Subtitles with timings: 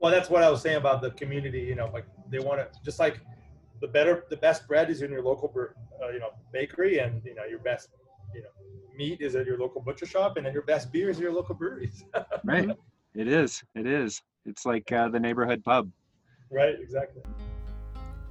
[0.00, 1.60] Well, that's what I was saying about the community.
[1.60, 3.20] You know, like they want to just like
[3.82, 5.52] the better, the best bread is in your local,
[6.02, 7.90] uh, you know, bakery, and you know your best,
[8.34, 8.48] you know,
[8.96, 11.32] meat is at your local butcher shop, and then your best beer is at your
[11.32, 12.02] local breweries.
[12.44, 12.70] right.
[13.14, 13.62] It is.
[13.74, 14.22] It is.
[14.46, 15.90] It's like uh, the neighborhood pub.
[16.50, 16.76] Right.
[16.80, 17.22] Exactly.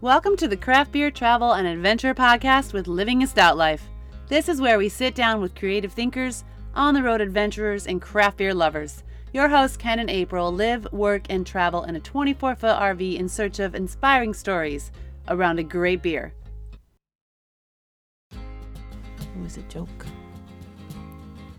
[0.01, 3.83] Welcome to the Craft Beer Travel and Adventure Podcast with Living a Stout Life.
[4.27, 6.43] This is where we sit down with creative thinkers,
[6.73, 9.03] on the road adventurers, and craft beer lovers.
[9.31, 13.29] Your hosts, Ken and April, live, work, and travel in a 24 foot RV in
[13.29, 14.91] search of inspiring stories
[15.27, 16.33] around a great beer.
[18.31, 18.39] It
[19.39, 20.07] was a joke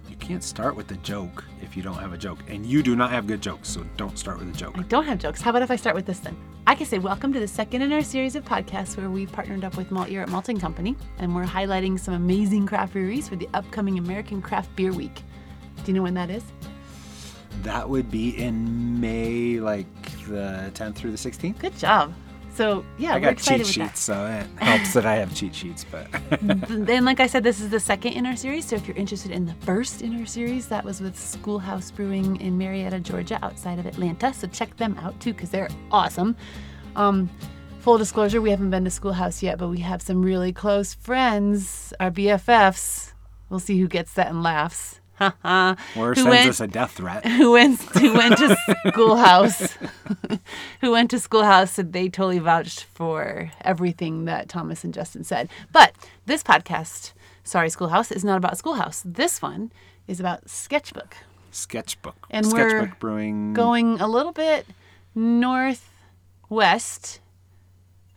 [0.08, 2.40] You can't start with a joke if you don't have a joke.
[2.48, 4.76] And you do not have good jokes, so don't start with a joke.
[4.76, 5.40] I don't have jokes.
[5.40, 6.36] How about if I start with this then?
[6.66, 9.62] I can say, Welcome to the second in our series of podcasts where we've partnered
[9.62, 13.96] up with Malteurop Malting Company and we're highlighting some amazing craft breweries for the upcoming
[13.96, 15.22] American Craft Beer Week.
[15.84, 16.42] Do you know when that is?
[17.62, 19.86] That would be in May, like
[20.26, 21.58] the 10th through the 16th.
[21.58, 22.12] Good job.
[22.52, 25.84] So yeah, I got cheat sheets, so it helps that I have cheat sheets.
[25.84, 26.08] But
[26.68, 28.66] then, like I said, this is the second in our series.
[28.66, 32.40] So if you're interested in the first in our series, that was with Schoolhouse Brewing
[32.40, 34.34] in Marietta, Georgia, outside of Atlanta.
[34.34, 36.36] So check them out too, because they're awesome.
[36.96, 37.30] Um,
[37.78, 41.94] full disclosure, we haven't been to Schoolhouse yet, but we have some really close friends,
[42.00, 43.12] our BFFs.
[43.48, 44.99] We'll see who gets that and laughs.
[45.44, 47.26] or who sends went, us a death threat.
[47.26, 48.56] Who went who went to
[48.88, 49.76] schoolhouse?
[50.80, 55.50] who went to schoolhouse and they totally vouched for everything that Thomas and Justin said.
[55.72, 55.94] But
[56.26, 57.12] this podcast,
[57.44, 59.02] sorry, Schoolhouse, is not about Schoolhouse.
[59.04, 59.72] This one
[60.06, 61.16] is about Sketchbook.
[61.50, 62.16] Sketchbook.
[62.30, 63.52] And Sketchbook we're Brewing.
[63.52, 64.66] Going a little bit
[65.14, 67.20] northwest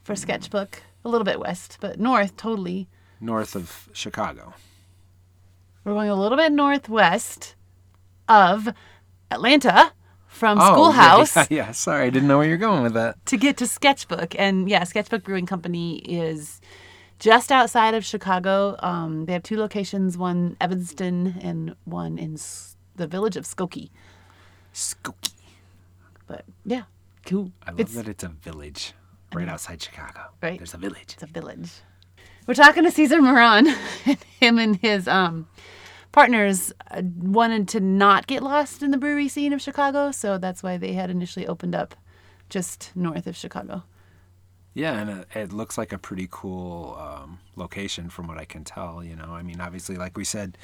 [0.03, 0.83] for Sketchbook.
[1.05, 2.87] A little bit west, but north totally.
[3.19, 4.53] North of Chicago.
[5.83, 7.55] We're going a little bit northwest
[8.29, 8.69] of
[9.29, 9.91] Atlanta
[10.27, 11.35] from oh, Schoolhouse.
[11.35, 13.23] Yeah, yeah, sorry, I didn't know where you're going with that.
[13.27, 14.35] To get to Sketchbook.
[14.39, 16.61] And yeah, Sketchbook Brewing Company is
[17.19, 18.75] just outside of Chicago.
[18.79, 22.37] Um, they have two locations, one Evanston and one in
[22.95, 23.89] the village of Skokie.
[24.73, 25.31] Skokie.
[26.27, 26.83] But yeah,
[27.25, 27.51] cool.
[27.65, 28.93] I love it's, that it's a village
[29.33, 30.21] right outside Chicago.
[30.41, 30.57] Right.
[30.57, 31.13] There's a village.
[31.13, 31.69] It's a village.
[32.45, 33.67] We're talking to Caesar Moran,
[34.39, 35.47] him and his um,
[36.11, 40.61] partners uh, wanted to not get lost in the brewery scene of Chicago, so that's
[40.61, 41.95] why they had initially opened up
[42.49, 43.83] just north of Chicago.
[44.73, 48.65] Yeah, and it, it looks like a pretty cool um, location from what I can
[48.65, 49.01] tell.
[49.01, 50.57] You know, I mean, obviously, like we said,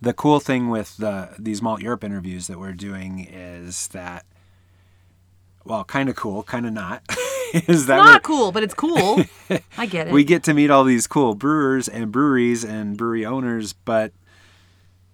[0.00, 4.26] the cool thing with the these Malteurop interviews that we're doing is that,
[5.64, 7.02] well, kind of cool, kind of not.
[7.68, 9.22] is that not cool, but it's cool.
[9.78, 10.12] I get it.
[10.12, 14.12] We get to meet all these cool brewers and breweries and brewery owners, but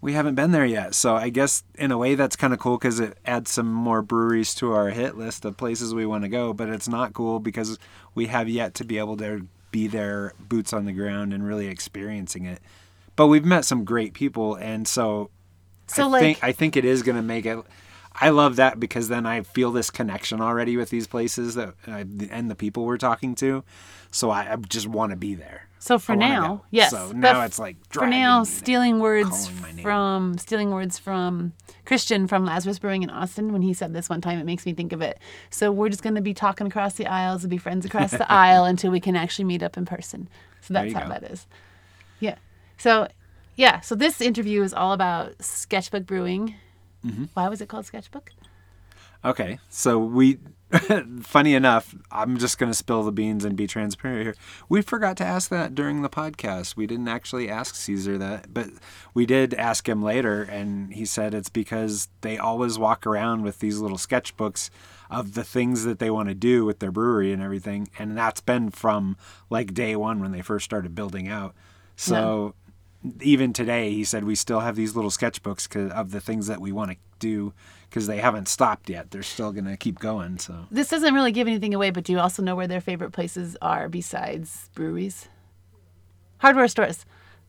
[0.01, 0.95] we haven't been there yet.
[0.95, 4.03] So I guess in a way that's kind of cool because it adds some more
[4.03, 6.53] breweries to our hit list of places we want to go.
[6.53, 7.79] But it's not cool because
[8.15, 11.67] we have yet to be able to be there, boots on the ground, and really
[11.67, 12.61] experiencing it.
[13.17, 15.31] But we've met some great people, and so,
[15.87, 17.59] so I like, think I think it is going to make it
[18.23, 22.07] I love that because then I feel this connection already with these places that I,
[22.31, 23.65] and the people we're talking to.
[24.13, 25.69] So I, I just want to be there.
[25.81, 26.93] So for now, yes.
[26.93, 29.49] So now it's like for now, stealing words
[29.83, 34.21] from stealing words from Christian from Lazarus Brewing in Austin when he said this one
[34.21, 35.19] time, it makes me think of it.
[35.51, 38.31] So we're just going to be talking across the aisles and be friends across the
[38.33, 40.29] aisle until we can actually meet up in person.
[40.61, 41.09] So that's how go.
[41.09, 41.49] that is.
[42.21, 42.37] Yeah.
[42.79, 43.09] So
[43.57, 43.81] yeah.
[43.81, 46.55] So this interview is all about sketchbook brewing
[47.05, 47.25] Mm-hmm.
[47.35, 48.31] Why was it called Sketchbook?
[49.25, 50.39] Okay, so we,
[51.21, 54.35] funny enough, I'm just going to spill the beans and be transparent here.
[54.69, 56.75] We forgot to ask that during the podcast.
[56.75, 58.71] We didn't actually ask Caesar that, but
[59.15, 63.61] we did ask him later, and he said it's because they always walk around with
[63.61, 64.71] these little sketchbooks
[65.09, 68.41] of the things that they want to do with their brewery and everything, and that's
[68.41, 69.17] been from
[69.51, 71.55] like day one when they first started building out.
[71.95, 72.55] So
[73.21, 76.73] even today he said we still have these little sketchbooks of the things that we
[76.73, 77.53] want to do
[77.89, 79.11] because they haven't stopped yet.
[79.11, 80.67] They're still going to keep going so.
[80.71, 83.57] This doesn't really give anything away but do you also know where their favorite places
[83.61, 85.29] are besides breweries?
[86.39, 87.05] Hardware stores.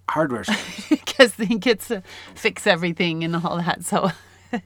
[0.10, 0.86] Hardware stores.
[0.90, 2.04] Because he gets to
[2.36, 4.12] fix everything and all that so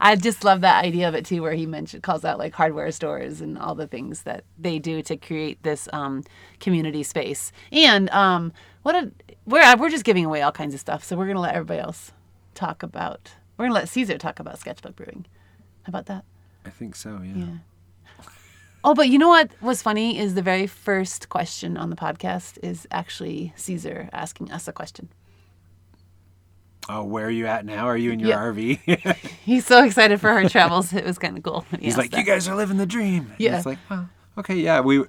[0.00, 2.90] I just love that idea of it too, where he mentioned calls out like hardware
[2.90, 6.24] stores and all the things that they do to create this um,
[6.60, 7.52] community space.
[7.70, 8.52] And um,
[8.82, 9.12] what a
[9.46, 11.80] we're uh, we're just giving away all kinds of stuff, so we're gonna let everybody
[11.80, 12.12] else
[12.54, 13.32] talk about.
[13.56, 15.26] We're gonna let Caesar talk about sketchbook brewing.
[15.84, 16.24] How about that?
[16.64, 17.20] I think so.
[17.24, 17.44] Yeah.
[17.44, 17.46] Yeah.
[18.84, 22.58] Oh, but you know what was funny is the very first question on the podcast
[22.64, 25.08] is actually Caesar asking us a question.
[26.88, 27.86] Oh, where are you at now?
[27.86, 28.38] Are you in your Yeah.
[28.38, 29.16] RV?
[29.44, 30.92] He's so excited for her travels.
[30.92, 31.64] It was kind of cool.
[31.70, 32.18] he He's like, that.
[32.18, 33.26] you guys are living the dream.
[33.30, 33.56] And Yeah.
[33.56, 34.08] It's like, well,
[34.38, 35.04] okay, yeah, we.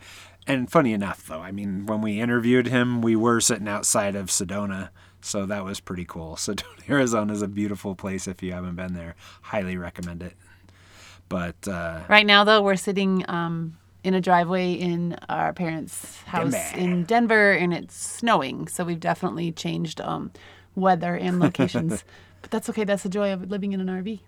[0.46, 4.28] And funny enough, though, I mean, when we interviewed him, we were sitting outside of
[4.28, 4.90] Sedona,
[5.22, 6.36] so that was pretty cool.
[6.38, 8.28] Sedona, Arizona is a beautiful place.
[8.28, 10.34] If you haven't been there, highly recommend it.
[11.30, 16.52] But uh, Right now, though, we're sitting um, in a driveway in our parents' house
[16.52, 16.78] Denver.
[16.78, 18.68] in Denver, and it's snowing.
[18.68, 20.32] So we've definitely changed um,
[20.76, 22.04] weather and locations.
[22.42, 22.84] but that's okay.
[22.84, 24.20] That's the joy of living in an RV.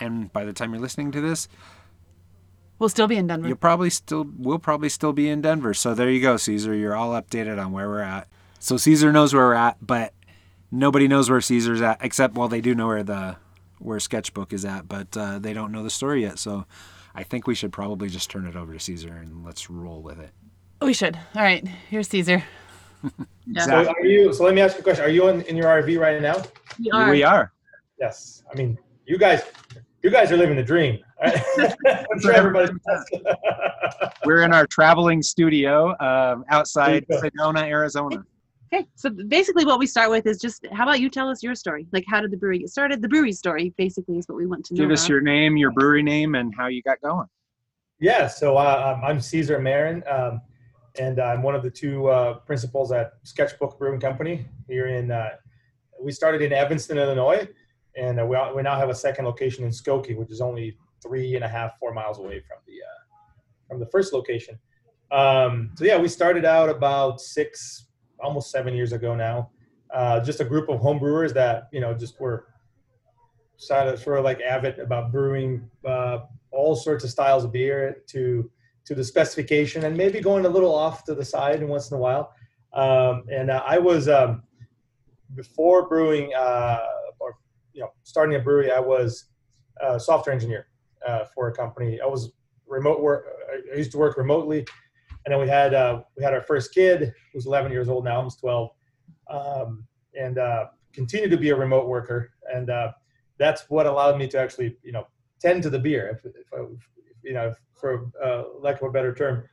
[0.00, 1.46] and by the time you're listening to this,
[2.80, 3.46] We'll still be in Denver.
[3.46, 5.74] you'll probably still we'll probably still be in Denver.
[5.74, 6.74] So there you go, Caesar.
[6.74, 8.26] You're all updated on where we're at.
[8.58, 10.14] So Caesar knows where we're at, but
[10.72, 13.36] nobody knows where Caesar's at except well they do know where the
[13.78, 16.38] where Sketchbook is at, but uh, they don't know the story yet.
[16.38, 16.64] So
[17.14, 20.18] I think we should probably just turn it over to Caesar and let's roll with
[20.18, 20.30] it.
[20.82, 21.16] We should.
[21.34, 21.66] All right.
[21.90, 22.42] Here's Caesar.
[23.02, 23.10] Yeah.
[23.66, 24.32] So are you?
[24.32, 25.04] So let me ask you a question.
[25.04, 26.40] Are you in, in your RV right now?
[26.78, 27.10] We are.
[27.10, 27.52] We are.
[27.98, 28.44] Yes.
[28.52, 29.42] I mean, you guys,
[30.02, 31.00] you guys are living the dream.
[31.22, 32.06] Right?
[32.12, 32.72] I'm sure everybody.
[34.24, 38.24] We're in our traveling studio um, outside Sedona, Arizona.
[38.72, 41.56] Okay, so basically, what we start with is just how about you tell us your
[41.56, 41.86] story?
[41.92, 43.02] Like, how did the brewery get started?
[43.02, 44.82] The brewery story, basically, is what we want to know.
[44.82, 45.08] Give us about.
[45.08, 47.26] your name, your brewery name, and how you got going.
[47.98, 50.40] Yeah, so uh, um, I'm Caesar Marin, um,
[50.98, 55.10] and I'm one of the two uh, principals at Sketchbook Brewing Company here in.
[55.10, 55.30] Uh,
[56.00, 57.46] we started in Evanston, Illinois,
[57.96, 61.34] and uh, we, we now have a second location in Skokie, which is only three
[61.34, 63.00] and a half, four miles away from the uh,
[63.68, 64.58] from the first location.
[65.10, 67.86] Um, so yeah, we started out about six,
[68.20, 69.50] almost seven years ago now.
[69.92, 72.46] Uh, just a group of home brewers that you know just were
[73.56, 76.20] sort of, sort of like avid about brewing uh,
[76.52, 78.50] all sorts of styles of beer to
[78.84, 82.00] to the specification and maybe going a little off to the side once in a
[82.00, 82.32] while.
[82.72, 84.42] Um, and uh, I was um,
[85.34, 86.80] before brewing uh,
[87.18, 87.36] or
[87.72, 89.26] you know starting a brewery, I was
[89.80, 90.66] a software engineer
[91.06, 92.00] uh, for a company.
[92.00, 92.32] I was
[92.66, 93.26] remote work.
[93.72, 94.58] I used to work remotely,
[95.24, 98.16] and then we had uh, we had our first kid, who's 11 years old now,
[98.16, 98.70] almost 12,
[99.30, 99.86] um,
[100.18, 102.32] and uh, continued to be a remote worker.
[102.52, 102.92] And uh,
[103.38, 105.06] that's what allowed me to actually you know
[105.40, 106.64] tend to the beer, if, if I,
[107.22, 109.44] you know, for uh, lack of a better term,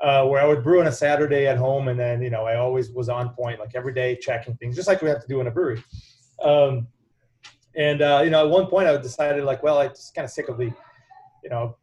[0.00, 2.56] uh, where I would brew on a Saturday at home, and then you know I
[2.56, 5.40] always was on point, like every day checking things, just like we have to do
[5.40, 5.82] in a brewery.
[6.42, 6.88] Um,
[7.76, 10.30] and uh, you know, at one point I decided, like, well, I'm just kind of
[10.30, 10.72] sick of the,
[11.42, 11.76] you know,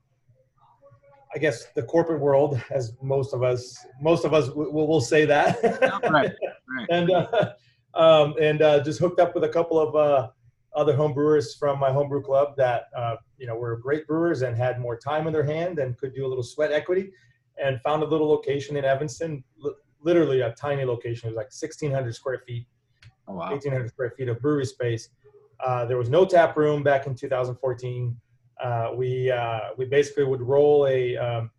[1.33, 5.25] I guess the corporate world, as most of us, most of us will, will say
[5.25, 5.61] that.
[6.09, 6.31] Right,
[6.69, 6.87] right.
[6.89, 7.53] and uh,
[7.93, 10.29] um, and uh, just hooked up with a couple of uh,
[10.75, 14.55] other home brewers from my homebrew club that uh, you know were great brewers and
[14.55, 17.11] had more time in their hand and could do a little sweat equity,
[17.61, 21.27] and found a little location in Evanston, li- literally a tiny location.
[21.27, 22.65] It was like 1,600 square feet,
[23.27, 23.49] Oh, wow.
[23.49, 25.09] 1,800 square feet of brewery space.
[25.59, 28.15] Uh, there was no tap room back in 2014.
[28.63, 31.51] Uh, we uh, we basically would roll a um,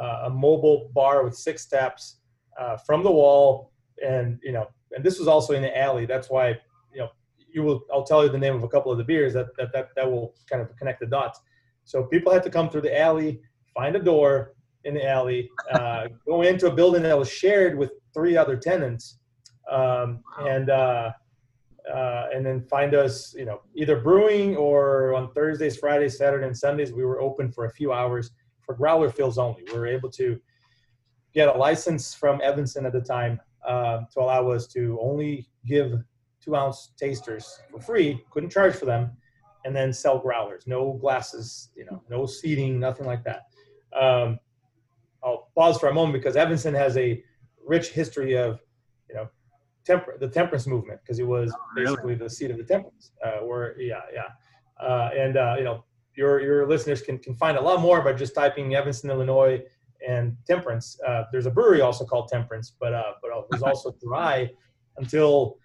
[0.00, 2.16] uh, a mobile bar with six taps
[2.58, 3.72] uh, from the wall,
[4.04, 6.06] and you know, and this was also in the alley.
[6.06, 6.58] That's why
[6.92, 7.08] you know
[7.52, 7.82] you will.
[7.92, 10.10] I'll tell you the name of a couple of the beers that that that, that
[10.10, 11.40] will kind of connect the dots.
[11.84, 13.40] So people had to come through the alley,
[13.74, 14.54] find a door
[14.84, 19.18] in the alley, uh, go into a building that was shared with three other tenants,
[19.70, 20.70] um, and
[21.88, 26.46] uh, uh, and then find us, you know, either brewing or on Thursdays, Fridays, Saturday,
[26.46, 26.92] and Sundays.
[26.92, 28.30] We were open for a few hours
[28.62, 29.62] for growler fills only.
[29.72, 30.40] We were able to
[31.32, 35.92] get a license from Evanston at the time um, to allow us to only give
[36.40, 38.24] two ounce tasters for free.
[38.30, 39.12] Couldn't charge for them,
[39.64, 40.66] and then sell growlers.
[40.66, 43.42] No glasses, you know, no seating, nothing like that.
[43.98, 44.38] Um,
[45.22, 47.22] I'll pause for a moment because Evanston has a
[47.64, 48.60] rich history of,
[49.08, 49.28] you know,
[49.86, 51.86] temper the temperance movement because it was really?
[51.86, 53.12] basically the seat of the temperance.
[53.24, 55.84] Uh, where yeah, yeah, uh, and uh, you know,
[56.16, 59.62] your your listeners can can find a lot more by just typing Evanston, Illinois,
[60.06, 60.98] and temperance.
[61.06, 64.50] Uh, there's a brewery also called Temperance, but uh, but it was also dry
[64.98, 65.58] until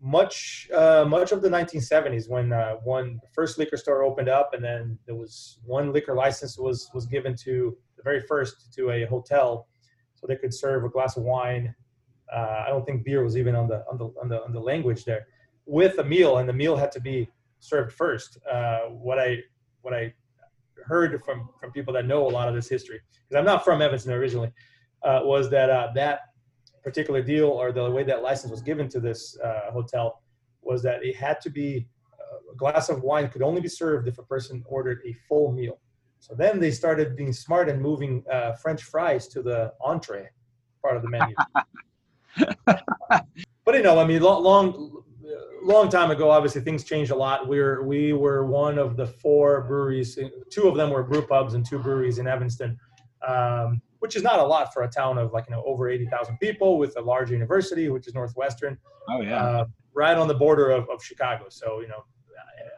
[0.00, 4.54] much uh, much of the 1970s when uh, one the first liquor store opened up,
[4.54, 8.90] and then there was one liquor license was was given to the very first to
[8.90, 9.66] a hotel,
[10.14, 11.74] so they could serve a glass of wine.
[12.34, 14.60] Uh, I don't think beer was even on the on the on the on the
[14.60, 15.26] language there
[15.66, 17.28] with a meal, and the meal had to be
[17.58, 18.38] served first.
[18.50, 19.38] Uh, what I
[19.82, 20.14] what I
[20.84, 23.82] heard from from people that know a lot of this history, because I'm not from
[23.82, 24.52] Evanston originally,
[25.02, 26.20] uh, was that uh, that
[26.82, 30.22] particular deal or the way that license was given to this uh, hotel
[30.62, 34.06] was that it had to be uh, a glass of wine could only be served
[34.08, 35.78] if a person ordered a full meal.
[36.20, 38.24] So then they started being smart and moving
[38.60, 40.28] French fries to the entree
[40.82, 41.34] part of the menu.
[42.66, 45.02] but you know, I mean, long, long,
[45.62, 47.48] long time ago, obviously things changed a lot.
[47.48, 50.18] We were we were one of the four breweries.
[50.50, 52.78] Two of them were brew pubs and two breweries in Evanston,
[53.26, 56.06] um, which is not a lot for a town of like you know over eighty
[56.06, 58.78] thousand people with a large university, which is Northwestern,
[59.08, 59.42] Oh yeah.
[59.42, 59.64] uh,
[59.94, 61.46] right on the border of, of Chicago.
[61.48, 62.04] So you know,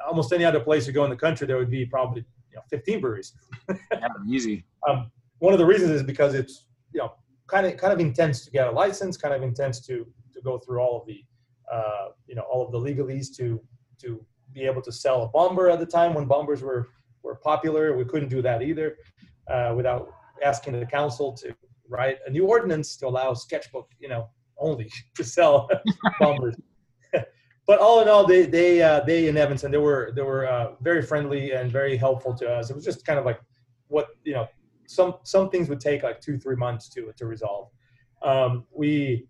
[0.07, 2.63] almost any other place you go in the country, there would be probably you know
[2.71, 3.35] fifteen breweries.
[3.69, 4.65] yeah easy.
[4.89, 5.11] Um,
[5.41, 7.13] one of the reasons is because it's you know
[7.49, 10.59] kind of kind of intense to get a license, kind of intends to to go
[10.59, 11.25] through all of the
[11.73, 13.61] uh, you know all of the legalese to
[14.01, 16.91] to be able to sell a bomber at the time when bombers were
[17.23, 17.97] were popular.
[17.97, 18.97] We couldn't do that either
[19.51, 20.11] uh, without
[20.43, 21.55] asking the council to
[21.89, 24.29] write a new ordinance to allow sketchbook you know
[24.59, 25.69] only to sell
[26.21, 26.55] bombers.
[27.67, 30.73] but all in all, they they uh, they in Evanston they were they were uh,
[30.81, 32.71] very friendly and very helpful to us.
[32.71, 33.41] It was just kind of like
[33.89, 34.47] what you know
[34.89, 37.71] some some things would take like two three months to to resolve.
[38.23, 39.29] Um, we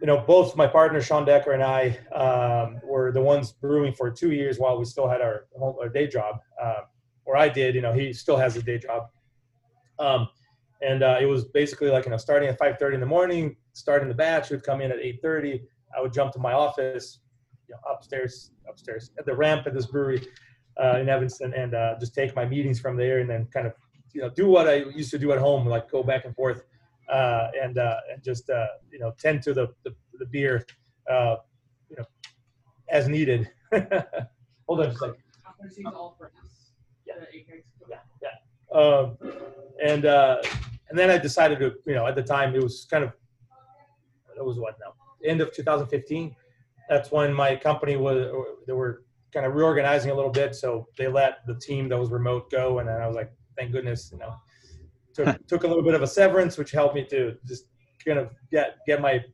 [0.00, 4.10] you know, both my partner Sean Decker and I um, were the ones brewing for
[4.10, 6.82] two years while we still had our, our day job, uh,
[7.24, 7.74] or I did.
[7.74, 9.08] You know, he still has a day job,
[9.98, 10.28] um,
[10.82, 14.08] and uh, it was basically like you know, starting at 5:30 in the morning, starting
[14.08, 14.50] the batch.
[14.50, 15.62] Would come in at 8:30.
[15.96, 17.20] I would jump to my office,
[17.66, 20.26] you know, upstairs, upstairs at the ramp at this brewery
[20.82, 23.72] uh, in Evanston, and uh, just take my meetings from there, and then kind of
[24.14, 26.62] you know do what I used to do at home, like go back and forth
[27.08, 30.64] uh, and uh, and just uh, you know tend to the the, the beer,
[31.10, 31.36] uh,
[31.90, 32.04] you know,
[32.88, 33.50] as needed.
[34.66, 35.16] Hold on just a second.
[37.06, 37.14] Yeah,
[37.88, 38.78] yeah, yeah.
[38.78, 39.16] Um,
[39.84, 40.38] and uh,
[40.88, 43.12] and then I decided to you know at the time it was kind of
[44.36, 44.94] it was what now
[45.28, 46.34] end of 2015.
[46.88, 48.30] That's when my company was
[48.66, 52.10] they were kind of reorganizing a little bit, so they let the team that was
[52.10, 54.34] remote go, and then I was like, thank goodness, you know
[55.14, 57.66] took took a little bit of a severance, which helped me to just
[58.04, 59.24] kind of get get my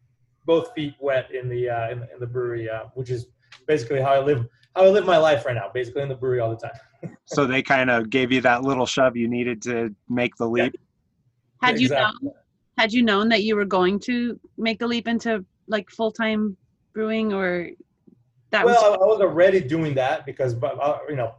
[0.46, 3.26] both feet wet in the uh, in, in the brewery, uh, which is
[3.66, 4.46] basically how I live
[4.76, 7.16] how I live my life right now, basically in the brewery all the time.
[7.24, 10.74] so they kind of gave you that little shove you needed to make the leap.
[11.62, 12.26] Had you Exactly.
[12.26, 12.34] known,
[12.78, 16.56] had you known that you were going to make the leap into like full time
[16.94, 17.70] brewing, or
[18.50, 21.34] that well, was I, I was already doing that because, but uh, you know,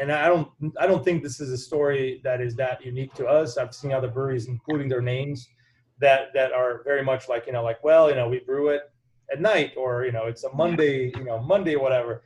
[0.00, 3.26] and I don't, I don't think this is a story that is that unique to
[3.26, 3.56] us.
[3.56, 5.48] I've seen other breweries, including their names,
[6.00, 8.82] that that are very much like you know, like well, you know, we brew it
[9.32, 12.22] at night, or you know, it's a Monday, you know, Monday, whatever.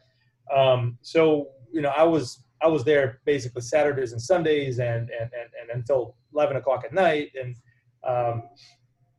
[0.55, 5.31] Um, so you know, I was I was there basically Saturdays and Sundays, and and
[5.33, 7.57] and, and until eleven o'clock at night, and
[8.05, 8.45] um,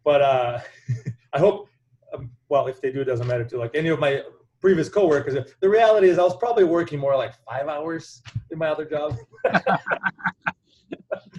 [0.04, 0.60] but uh,
[1.34, 1.70] I hope.
[2.14, 4.24] Um, well, if they do, it doesn't matter to like any of my
[4.60, 5.36] previous coworkers.
[5.60, 8.22] The reality is, I was probably working more like five hours
[8.52, 9.18] in my other job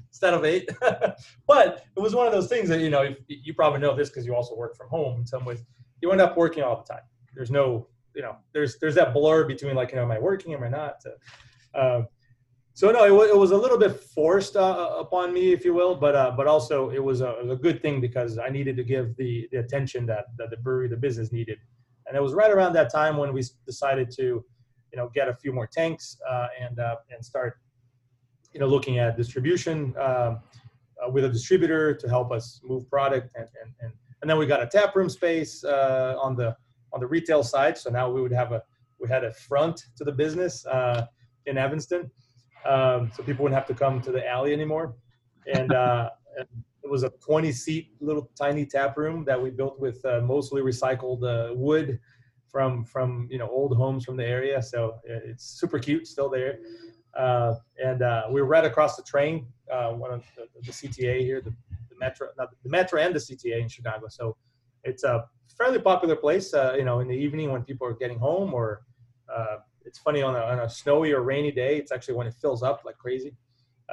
[0.09, 0.69] instead of eight.
[1.47, 4.09] but it was one of those things that you know if, you probably know this
[4.09, 5.63] because you also work from home in some ways.
[6.01, 7.03] You end up working all the time.
[7.35, 10.55] There's no, you know, there's there's that blur between like you know, am I working,
[10.55, 11.03] am I not?
[11.75, 12.03] Uh,
[12.79, 15.97] so no, it, it was a little bit forced uh, upon me, if you will,
[15.97, 19.17] but uh, but also it was a, a good thing because I needed to give
[19.17, 21.59] the, the attention that, that the brewery, the business needed,
[22.09, 25.35] and it was right around that time when we decided to, you know, get a
[25.35, 27.59] few more tanks uh, and uh, and start,
[28.53, 30.41] you know, looking at distribution um,
[31.05, 34.47] uh, with a distributor to help us move product, and and and, and then we
[34.47, 36.57] got a tap room space uh, on the
[36.93, 37.77] on the retail side.
[37.77, 38.63] So now we would have a
[38.99, 41.07] we had a front to the business uh,
[41.47, 42.11] in Evanston
[42.65, 44.95] um, so people wouldn't have to come to the alley anymore.
[45.53, 46.49] And, uh, and
[46.89, 50.63] it was a 20 seat little tiny tap room that we built with uh, mostly
[50.63, 52.01] recycled uh, wood
[52.51, 54.63] from from you know old homes from the area.
[54.63, 56.61] So uh, it's super cute, still there.
[57.15, 61.21] Uh, and uh, we were right across the train, uh, one of the, the CTA
[61.21, 61.51] here, the,
[61.91, 64.07] the metro, not the metro and the CTA in Chicago.
[64.09, 64.37] So
[64.83, 65.27] it's a
[65.59, 68.83] fairly popular place, uh, you know, in the evening when people are getting home or
[69.35, 71.77] uh, it's funny on a, on a snowy or rainy day.
[71.77, 73.35] It's actually when it fills up like crazy.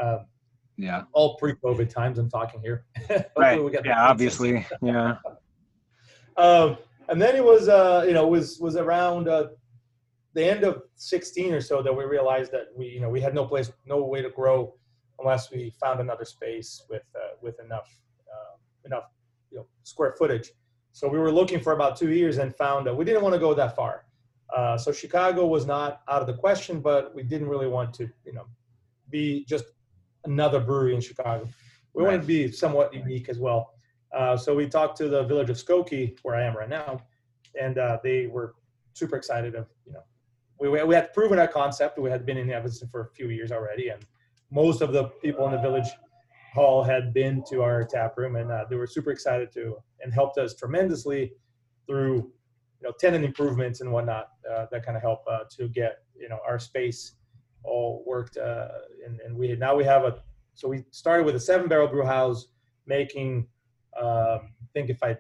[0.02, 0.28] Um,
[0.78, 1.04] Yeah.
[1.14, 2.18] all pre-COVID times.
[2.18, 2.86] I'm talking here.
[3.38, 3.62] Right.
[3.84, 4.08] Yeah.
[4.08, 4.66] Obviously.
[4.82, 5.16] Yeah.
[6.38, 6.78] Um,
[7.08, 9.48] and then it was, uh, you know, was was around uh,
[10.34, 13.34] the end of 16 or so that we realized that we, you know, we had
[13.34, 14.74] no place, no way to grow
[15.20, 17.90] unless we found another space with uh, with enough
[18.30, 18.56] uh,
[18.86, 19.06] enough,
[19.50, 20.52] you know, square footage.
[20.92, 23.40] So we were looking for about two years and found that we didn't want to
[23.40, 24.06] go that far.
[24.56, 28.10] Uh, so Chicago was not out of the question, but we didn't really want to,
[28.26, 28.46] you know,
[29.10, 29.66] be just
[30.26, 31.48] another brewery in Chicago.
[31.94, 33.74] We wanted to be somewhat unique as well.
[34.16, 37.02] Uh, so we talked to the village of Skokie, where I am right now,
[37.60, 38.56] and uh, they were
[38.94, 40.04] super excited of, you know,
[40.60, 42.00] we, we had proven our concept.
[42.00, 44.06] We had been in Evanston for a few years already, and
[44.52, 45.88] most of the people in the village
[46.54, 50.14] hall had been to our tap room, and uh, they were super excited to, and
[50.14, 51.34] helped us tremendously
[51.88, 52.32] through,
[52.82, 56.30] you know tenant improvements and whatnot uh, that kind of help uh, to get you
[56.30, 57.14] know our space
[57.66, 58.38] all worked.
[58.38, 58.68] Uh,
[59.06, 60.18] and, and we now we have a
[60.54, 62.48] so we started with a seven barrel brew house
[62.86, 63.48] making
[64.00, 65.18] um, I think if I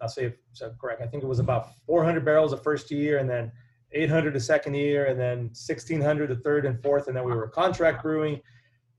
[0.00, 3.18] I'll say if so correct I think it was about 400 barrels the first year
[3.18, 3.52] and then
[3.92, 7.48] 800 the second year and then 1600 the third and fourth and then we were
[7.48, 8.40] contract brewing.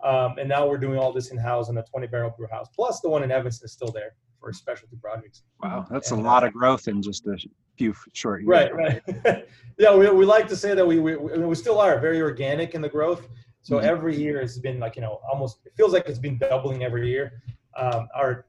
[0.04, 2.68] Um, and now we're doing all this in house in a 20 barrel brew house.
[2.76, 4.14] Plus the one in Evanston is still there
[4.48, 5.44] for specialty projects.
[5.62, 7.38] Wow, that's a lot uh, of growth in just a
[7.78, 8.48] few short years.
[8.48, 9.46] Right, right.
[9.78, 12.82] yeah, we, we like to say that we, we we still are very organic in
[12.82, 13.28] the growth.
[13.62, 13.84] So Mhm.
[13.84, 17.10] every year it's been like you know almost it feels like it's been doubling every
[17.10, 17.42] year.
[17.76, 18.46] Um, our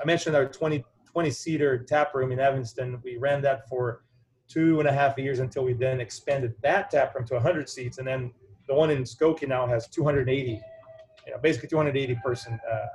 [0.00, 0.82] I mentioned our 20
[1.12, 2.98] 20 seater tap room in Evanston.
[3.04, 4.04] We ran that for
[4.48, 7.98] two and a half years until we then expanded that tap room to 100 seats,
[7.98, 8.32] and then
[8.66, 10.62] the one in Skokie now has 280.
[11.26, 12.86] You know, basically 280 person uh,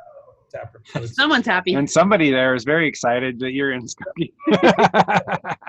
[0.50, 0.84] tap room.
[0.86, 1.76] So Someone's happy.
[1.76, 4.34] And somebody there is very excited that you're in Skokie.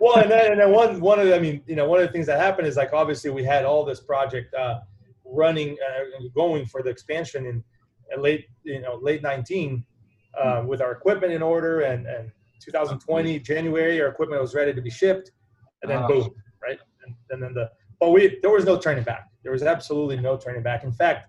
[0.00, 2.06] well, and then, and then one one of the, I mean, you know, one of
[2.06, 4.80] the things that happened is like obviously we had all this project uh,
[5.24, 7.62] running uh, going for the expansion in,
[8.14, 9.84] in late you know late 19
[10.40, 14.80] uh, with our equipment in order and and 2020 January our equipment was ready to
[14.80, 15.30] be shipped
[15.82, 16.08] and then Oh.
[16.08, 16.30] boom
[16.62, 20.16] right and, and then the but we there was no turning back there was absolutely
[20.16, 21.28] no turning back in fact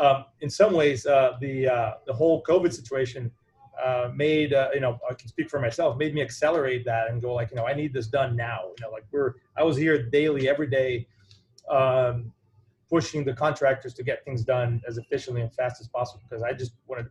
[0.00, 3.30] um, in some ways uh, the uh, the whole COVID situation
[3.84, 7.20] uh, made uh, you know I can speak for myself made me accelerate that and
[7.20, 9.76] go like you know I need this done now you know like we're I was
[9.76, 11.06] here daily every day
[11.70, 12.32] um,
[12.88, 16.52] pushing the contractors to get things done as efficiently and fast as possible because I
[16.52, 17.06] just wanted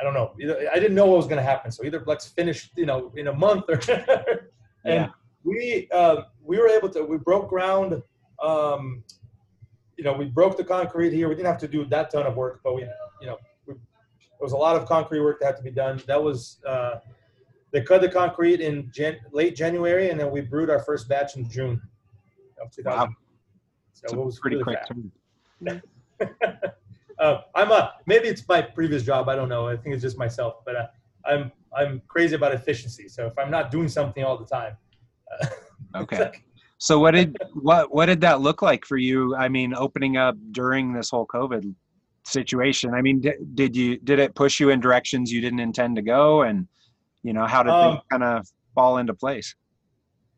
[0.00, 2.26] I don't know either, I didn't know what was going to happen so either let's
[2.26, 3.80] finish you know in a month or
[4.84, 5.08] and Yeah.
[5.44, 8.00] we uh, we were able to we broke ground
[8.42, 9.02] um,
[9.98, 12.36] you know we broke the concrete here we didn't have to do that ton of
[12.36, 12.82] work but we
[13.20, 13.36] you know
[13.66, 16.60] we, there was a lot of concrete work that had to be done that was
[16.66, 17.00] uh,
[17.72, 21.36] they cut the concrete in Jan- late January and then we brewed our first batch
[21.36, 21.82] in June
[22.62, 23.08] of 2000 Wow.
[23.92, 25.12] so it was pretty really quick turn.
[27.18, 29.28] uh, I'm a maybe it's my previous job.
[29.28, 29.66] I don't know.
[29.66, 30.86] I think it's just myself, but uh,
[31.26, 33.08] I'm I'm crazy about efficiency.
[33.08, 34.76] So if I'm not doing something all the time,
[35.32, 35.46] uh,
[35.96, 36.30] Okay.
[36.78, 39.34] So what did what what did that look like for you?
[39.36, 41.74] I mean, opening up during this whole COVID
[42.24, 42.94] situation.
[42.94, 46.02] I mean, did, did you did it push you in directions you didn't intend to
[46.02, 46.68] go, and
[47.22, 49.54] you know how did Um, things kind of fall into place?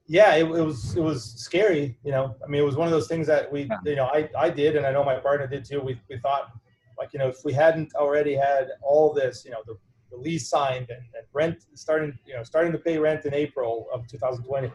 [0.07, 1.96] yeah, it, it was it was scary.
[2.03, 3.76] You know, I mean, it was one of those things that we Yeah.
[3.85, 5.81] you know I I did, and I know my partner did too.
[5.81, 6.50] We we thought
[6.98, 9.76] like you know if we hadn't already had all this, you know, the,
[10.11, 13.88] the lease signed and, and rent starting you know starting to pay rent in April
[13.92, 14.72] of 2020.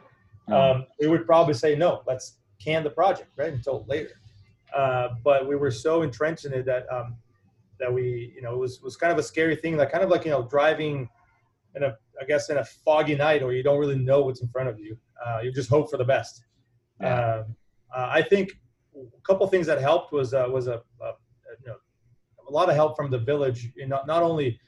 [0.51, 4.19] Um, we would probably say no let's can the project right until later.
[4.75, 7.15] Uh, but we were so entrenched in it that um,
[7.79, 10.10] that we you know it was was kind of a scary thing like kind of
[10.10, 11.10] like you know driving
[11.75, 14.47] in a i guess in a foggy night or you don't really know what's in
[14.47, 14.97] front of you.
[15.25, 16.43] Uh, you just hope for the best.
[17.01, 17.36] Yeah.
[17.38, 17.55] um,
[17.95, 18.58] uh, i think
[18.95, 21.12] a couple things that helped was uh, was a, a
[21.62, 21.75] you know
[22.47, 23.71] a lot of help from the village.
[23.75, 24.60] You know not only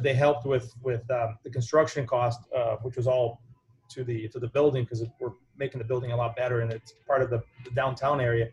[0.00, 3.42] they helped with with um, the construction cost uh, which was all
[3.94, 6.94] to the to the building because we're making the building a lot better and it's
[7.06, 8.48] part of the, the downtown area.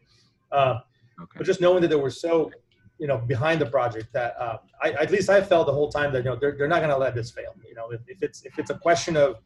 [0.52, 0.80] Uh,
[1.22, 1.38] Okay.
[1.38, 2.50] but just knowing that they were so,
[2.98, 6.14] you know, behind the project that uh, I, at least I felt the whole time
[6.14, 7.54] that you know they're, they're not going to let this fail.
[7.68, 9.38] You know, if, if it's if it's a question of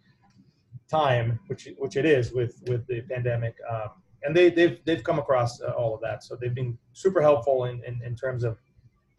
[0.89, 3.89] time, which which it is with with the pandemic, um,
[4.23, 7.65] and they they've they've come across uh, all of that, so they've been super helpful
[7.65, 8.58] in in, in terms of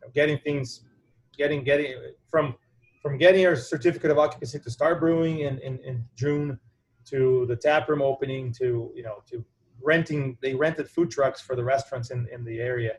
[0.01, 0.83] you know, getting things,
[1.37, 1.95] getting getting
[2.29, 2.55] from
[3.05, 6.59] from getting our certificate of occupancy to start brewing in, in, in June
[7.05, 9.45] to the tap room opening to you know to
[9.83, 12.95] renting they rented food trucks for the restaurants in, in the area.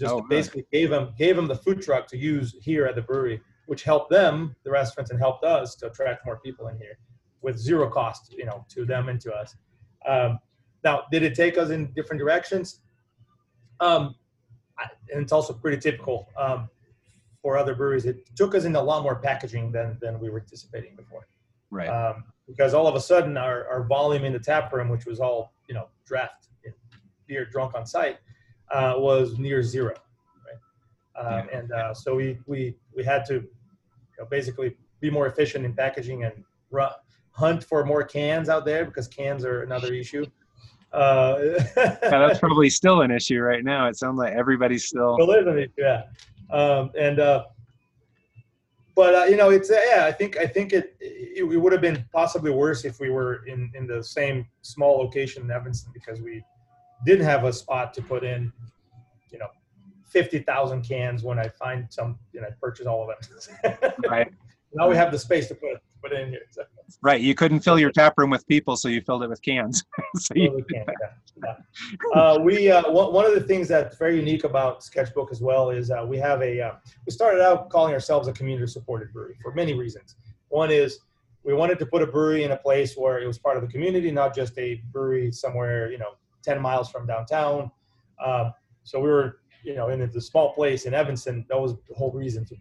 [0.00, 3.02] Just Oh, basically gave them gave them the food truck to use here at the
[3.02, 6.98] brewery which helped them the restaurants and helped us to attract more people in here
[7.40, 9.54] with zero cost you know to them and to us.
[10.08, 10.40] Um,
[10.82, 12.80] now did it take us in different directions?
[13.78, 14.16] Um,
[15.12, 16.28] and it's also pretty typical.
[16.36, 16.68] Um,
[17.46, 20.40] for other breweries it took us in a lot more packaging than than we were
[20.40, 21.28] anticipating before
[21.70, 21.88] Right.
[21.88, 25.20] um, because all of a sudden our, our volume in the tap room, which was
[25.20, 26.48] all you know draft
[27.28, 28.18] beer drunk on site,
[28.72, 29.94] uh, was near zero,
[30.46, 30.60] right?
[31.24, 35.64] Um, And uh, so we we we had to you know, basically be more efficient
[35.64, 36.34] in packaging and
[36.70, 36.98] ru-
[37.30, 40.24] hunt for more cans out there because cans are another issue.
[40.92, 41.36] Uh,
[41.76, 43.86] yeah, that's probably still an issue right now.
[43.90, 45.14] It sounds like everybody's still.
[45.18, 46.02] Still is an issue, yeah.
[46.50, 47.44] Um, and uh,
[48.94, 50.06] but uh, you know, it's uh, yeah.
[50.06, 53.44] I think I think it, it it would have been possibly worse if we were
[53.46, 56.42] in in the same small location in Evanston because we
[57.04, 58.52] didn't have a spot to put in,
[59.30, 59.48] you know,
[60.08, 61.22] fifty thousand cans.
[61.22, 63.92] When I find some, you know, I purchase all of them.
[64.08, 64.32] Right.
[64.72, 66.42] now we have the space to put put in here.
[66.50, 66.62] So.
[67.02, 67.20] Right.
[67.20, 69.84] You couldn't fill your tap room with people, so you filled it with cans.
[70.16, 70.94] so Totally can, yeah,
[71.44, 71.54] yeah.
[72.14, 75.70] Uh, we uh, one, one of the things that's very unique about Sketchbook as well
[75.70, 76.72] is uh, we have a uh,
[77.06, 80.16] we started out calling ourselves a community supported brewery for many reasons.
[80.48, 81.00] One is
[81.44, 83.68] we wanted to put a brewery in a place where it was part of the
[83.68, 87.70] community, not just a brewery somewhere you know ten miles from downtown.
[88.24, 88.54] Um,
[88.84, 91.44] so we were you know in the small place in Evanston.
[91.48, 92.56] That was the whole reason, to,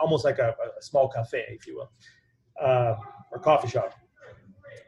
[0.00, 1.90] almost like a, a small cafe, if you will,
[2.60, 2.96] uh,
[3.32, 3.94] or coffee shop.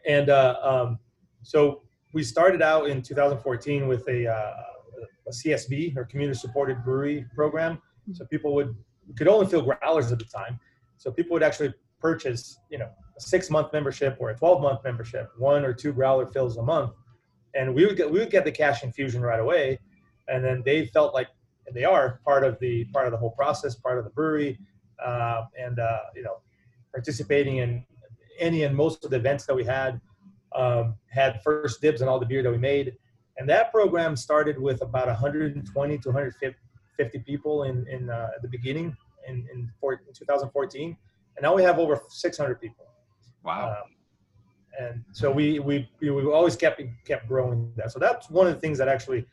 [0.07, 0.99] And uh, um,
[1.43, 1.83] so
[2.13, 4.55] we started out in 2014 with a, uh,
[5.27, 7.81] a CSB or community supported brewery program.
[8.13, 8.75] So people would
[9.17, 10.59] could only fill growlers at the time.
[10.97, 14.81] So people would actually purchase, you know, a six month membership or a 12 month
[14.85, 16.93] membership, one or two growler fills a month,
[17.55, 19.79] and we would get we would get the cash infusion right away.
[20.29, 21.29] And then they felt like
[21.73, 24.59] they are part of the part of the whole process, part of the brewery,
[25.05, 26.39] uh, and uh, you know,
[26.93, 27.85] participating in
[28.39, 30.01] any and most of the events that we had
[30.55, 32.95] um, had first dibs on all the beer that we made.
[33.39, 38.49] And that program started with about 120 to 150 people in, in uh, at the
[38.49, 40.97] beginning in, in, four, in 2014.
[41.37, 42.87] And now we have over 600 people.
[43.43, 43.71] wow.
[43.71, 43.77] Um,
[44.79, 47.93] and so we, we, we, we always kept, kept growing that.
[47.93, 49.27] So that's one of the things that actually,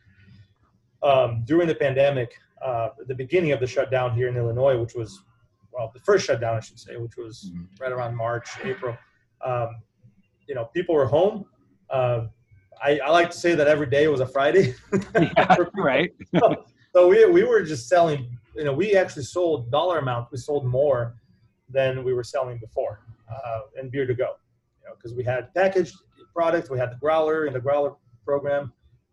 [1.02, 5.22] um, during the pandemic, uh, the beginning of the shutdown here in Illinois, which was,
[5.80, 7.66] well, the first shutdown, I should say, which was Mhm.
[7.80, 8.96] right around March, April,
[9.40, 9.82] um,
[10.46, 11.46] you know, people were home.
[11.88, 12.26] Uh,
[12.82, 14.74] I, I like to say that every day was a Friday.
[15.18, 16.12] Yeah, right.
[16.92, 20.66] so we, we were just selling, you know, we actually sold dollar amount, we sold
[20.66, 21.14] more
[21.70, 23.00] than we were selling before
[23.32, 24.34] uh, in beer to go,
[24.82, 25.96] you know, because we had packaged
[26.34, 28.70] products, we had the growler and the growler program.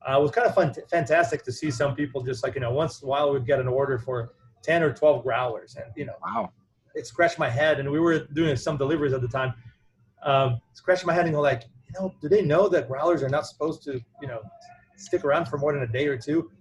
[0.07, 2.71] Uh, it was kind of fun, fantastic to see some people just like, you know,
[2.71, 4.33] once in a while we'd get an order for
[4.67, 6.51] 10 or 12 growlers and, you know, Wow.
[6.93, 9.53] it scratched my head and we were doing some deliveries at the time
[10.23, 13.29] um, scratching my head and go like you know do they know that growlers are
[13.29, 14.41] not supposed to you know
[14.97, 16.51] stick around for more than a day or two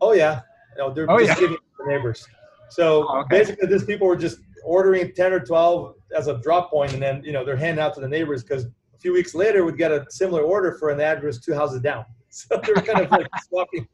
[0.00, 0.40] oh yeah
[0.76, 1.38] you know, they're Oh, just yeah.
[1.38, 2.26] giving it to neighbors
[2.68, 3.38] so Oh, okay.
[3.38, 7.22] basically these people were just ordering 10 or 12 as a drop point and then
[7.22, 9.92] you know they're handing out to the neighbors because a few weeks later we'd get
[9.92, 13.86] a similar order for an address two houses down so they're kind of like swapping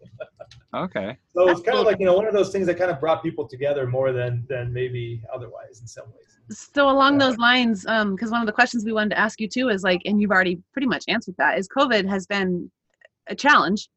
[0.72, 1.16] Okay.
[1.34, 3.22] so it's kind of like you know one of those things that kind of brought
[3.22, 6.56] people together more than than maybe otherwise in some ways.
[6.56, 7.26] So along Yeah.
[7.28, 9.82] those lines, um, because one of the questions we wanted to ask you too is
[9.82, 12.70] like, and you've already pretty much answered that, is COVID has been
[13.28, 13.88] a challenge.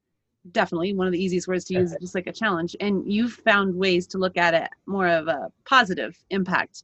[0.51, 2.75] Definitely one of the easiest words to use, just like a challenge.
[2.79, 6.83] And you've found ways to look at it more of a positive impact.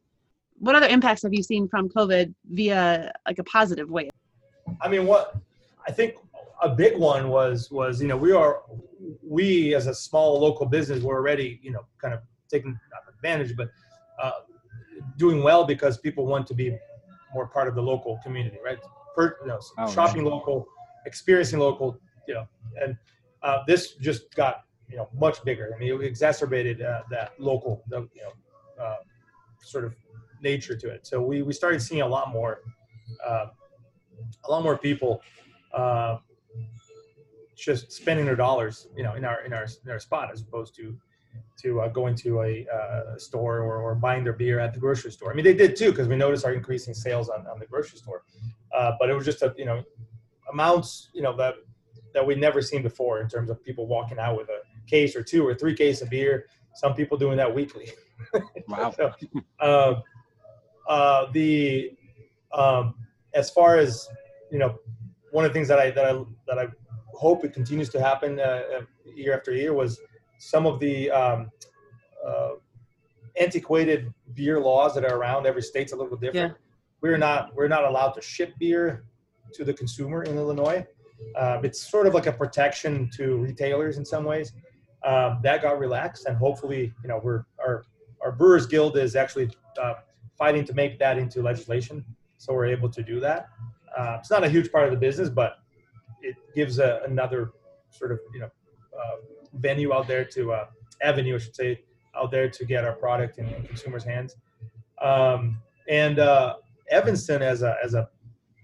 [0.60, 4.10] What other impacts have you seen from COVID via like a positive way?
[4.82, 5.36] I mean, what
[5.88, 6.15] I think
[6.62, 8.63] a big one was was you know we are
[9.24, 12.78] we as a small local business were already you know kind of taking
[13.15, 13.69] advantage but
[14.22, 14.32] uh,
[15.17, 16.78] doing well because people want to be
[17.34, 18.80] more part of the local community, right?
[19.15, 20.67] Per, you know, Oh, shopping local,
[21.06, 22.48] experiencing local, you know,
[22.82, 22.98] and
[23.43, 25.72] uh, this just got you know much bigger.
[25.74, 28.98] I mean, it exacerbated uh, that local, the, you know, uh,
[29.62, 29.95] sort of
[30.41, 31.06] nature to it.
[31.06, 32.62] So we we started seeing a lot more,
[33.26, 33.48] uh,
[34.45, 35.22] a lot more people.
[35.74, 36.17] Uh,
[37.60, 40.76] just spending their dollars, you know, in our in our in our spot as opposed
[40.76, 40.98] to
[41.62, 45.12] to uh, going to a uh, store or, or buying their beer at the grocery
[45.12, 45.32] store.
[45.32, 48.00] I mean, they did too because we noticed our increasing sales on, on the grocery
[48.00, 48.24] store.
[48.74, 49.84] Uh, but it was just a you know
[50.52, 51.56] amounts you know that
[52.13, 55.24] that we'd never seen before in terms of people walking out with a case or
[55.24, 56.45] two or three case of beer.
[56.76, 57.89] Some people doing that weekly.
[58.67, 58.91] Wow.
[58.91, 59.12] So,
[59.60, 60.02] uh,
[60.88, 61.91] uh, the
[62.52, 62.95] um,
[63.34, 64.08] as far as
[64.52, 64.78] you know,
[65.32, 66.67] one of the things that I that I that I
[67.20, 70.00] hope it continues to happen uh, uh, year after year was
[70.38, 71.52] some of the um,
[72.26, 72.52] uh,
[73.38, 75.46] antiquated beer laws that are around.
[75.46, 76.54] Every state's a little different.
[77.02, 79.04] We're not we're not allowed to ship beer
[79.54, 80.86] to the consumer in Illinois.
[81.36, 84.54] Uh, it's sort of like a protection to retailers in some ways.
[85.04, 87.84] Um, that got relaxed, and hopefully, you know, we're our
[88.22, 89.50] our Brewers Guild is actually
[89.82, 89.96] uh,
[90.38, 92.06] fighting to make that into legislation,
[92.38, 93.50] so we're able to do that.
[93.98, 95.59] Uh, it's not a huge part of the business, but
[96.22, 97.52] it gives a, another
[97.90, 98.50] sort of you know
[98.98, 99.16] uh,
[99.54, 100.66] venue out there to uh,
[101.02, 101.82] avenue, I should say,
[102.16, 104.36] out there to get our product in, in consumers' hands.
[105.02, 106.56] Um, and uh,
[106.92, 108.10] Evanston, as a as a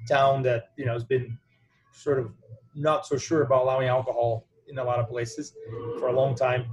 [0.07, 1.37] town that you know has been
[1.91, 2.31] sort of
[2.75, 5.53] not so sure about allowing alcohol in a lot of places
[5.97, 6.65] for a long time,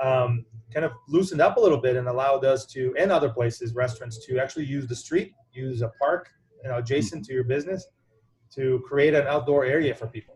[0.00, 3.74] um, kind of loosened up a little bit and allowed us to, and other places,
[3.74, 6.28] restaurants, to actually use the street, use a park,
[6.62, 7.86] you know, adjacent to your business,
[8.54, 10.34] to create an outdoor area for people.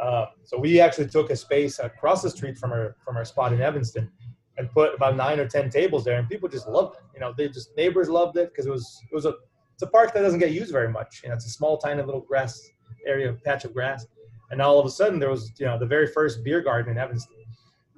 [0.00, 3.52] Uh, so we actually took a space across the street from our from our spot
[3.52, 4.10] in Evanston,
[4.56, 7.02] and put about nine or ten tables there, and people just loved it.
[7.14, 9.34] You know, they just neighbors loved it because it was it was a
[9.74, 11.20] it's a park that doesn't get used very much.
[11.22, 12.68] You know, it's a small, tiny little grass
[13.06, 14.06] area, patch of grass,
[14.50, 16.98] and all of a sudden there was you know the very first beer garden in
[16.98, 17.34] Evanston.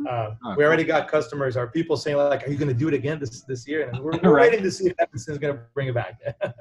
[0.09, 2.94] Uh, we already got customers, our people saying like, "Are you going to do it
[2.94, 4.51] again this this year?" And we're, we're Right.
[4.51, 6.18] waiting to see if Evanston's going to bring it back.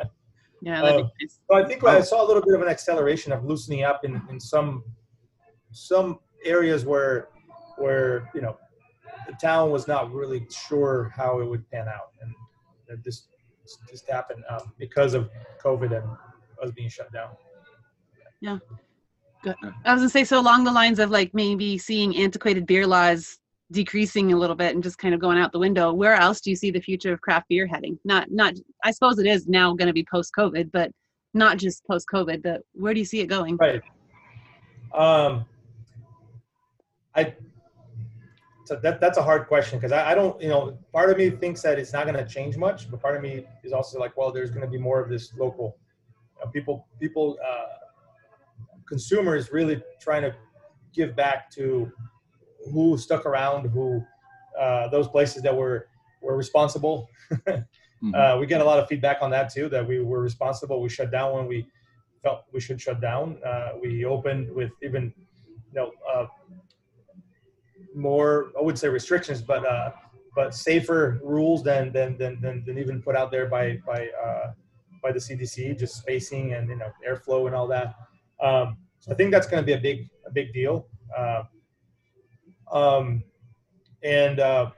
[0.62, 1.40] Yeah, that'd Uh, be nice.
[1.50, 4.22] So I think I saw a little bit of an acceleration of loosening up in,
[4.30, 4.84] in some
[5.72, 7.30] some areas where
[7.78, 8.58] where you know
[9.28, 12.34] the town was not really sure how it would pan out, and
[12.88, 13.28] that this
[13.90, 15.30] just happened um, because of
[15.64, 16.10] COVID and
[16.62, 17.30] us being shut down.
[18.42, 18.58] Yeah.
[19.44, 19.56] Good.
[19.86, 23.38] I was gonna say so along the lines of like maybe seeing antiquated beer laws
[23.72, 25.94] decreasing a little bit and just kind of going out the window.
[25.94, 28.00] Where else do you see the future of craft beer heading?
[28.04, 28.54] Not not
[28.84, 30.92] I suppose it is now going to be post COVID, but
[31.34, 32.42] not just post COVID.
[32.42, 33.58] But where do you see it going?
[33.58, 33.82] Right.
[34.94, 35.46] Um,
[37.16, 37.36] I.
[38.66, 41.32] So that that's a hard question because I, I don't you know part of me
[41.32, 44.16] thinks that it's not going to change much, but part of me is also like
[44.16, 45.78] well there's going to be more of this local
[46.42, 47.66] uh, people people uh,
[48.88, 50.36] consumers really trying to
[50.94, 51.92] give back to
[52.74, 54.04] who stuck around who
[54.60, 55.88] uh, those places that were
[56.22, 57.10] were responsible.
[58.02, 58.16] Mhm.
[58.16, 60.82] uh, we get a lot of feedback on that too that we were responsible.
[60.82, 61.68] We shut down when we
[62.24, 63.38] felt we should shut down.
[63.46, 65.14] Uh, we opened with even
[65.50, 66.26] you know uh,
[67.94, 69.92] more i wouldn't say restrictions but uh,
[70.36, 74.54] but safer rules than than, than than than even put out there by by uh,
[75.04, 77.96] by the cdc just spacing and you know airflow and all that.
[78.42, 80.88] Um, so i think that's going to be a big a big deal.
[81.18, 81.44] Uh,
[82.72, 83.24] um,
[84.04, 84.72] and uh,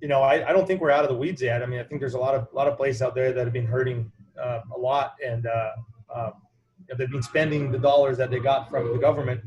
[0.00, 1.62] you know, I, I don't think we're out of the weeds yet.
[1.62, 3.52] I mean, I think there's a lot of lot of places out there that have
[3.52, 5.70] been hurting uh, a lot, and uh,
[6.14, 6.30] uh,
[6.78, 9.40] you know, they've been spending the dollars that they got from the government,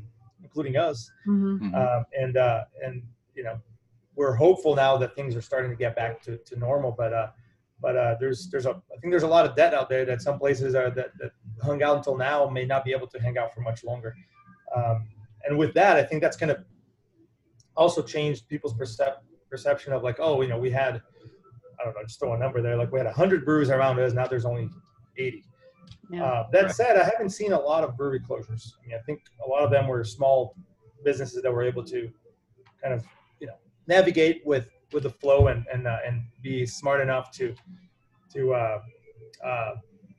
[0.43, 1.60] including us, Mhm.
[1.60, 1.75] Mhm.
[1.75, 3.03] um, and uh, and
[3.36, 3.60] you know,
[4.15, 6.91] we're hopeful now that things are starting to get back to, to normal.
[6.91, 7.27] But uh,
[7.82, 10.21] but uh, there's there's a I think there's a lot of debt out there that
[10.21, 13.38] some places are that, that hung out until now may not be able to hang
[13.38, 14.15] out for much longer.
[14.75, 15.08] Um,
[15.45, 16.63] and with that, I think that's going to
[17.79, 21.01] also changed people's percep- perception of like, oh, you know, we had
[21.79, 24.11] I don't know, just throw a number there, like we had 100 breweries around us,
[24.11, 24.69] now there's only
[25.17, 25.45] 80.
[26.11, 26.23] Yeah.
[26.25, 26.71] Uh, that Right.
[26.75, 28.73] said, I haven't seen a lot of brewery closures.
[28.83, 30.55] I mean, I think a lot of them were small
[31.05, 32.11] businesses that were able to
[32.83, 33.05] kind of,
[33.39, 33.53] you know,
[33.87, 37.55] navigate with with the flow and and uh, and be smart enough to
[38.33, 38.79] to uh,
[39.49, 39.71] uh,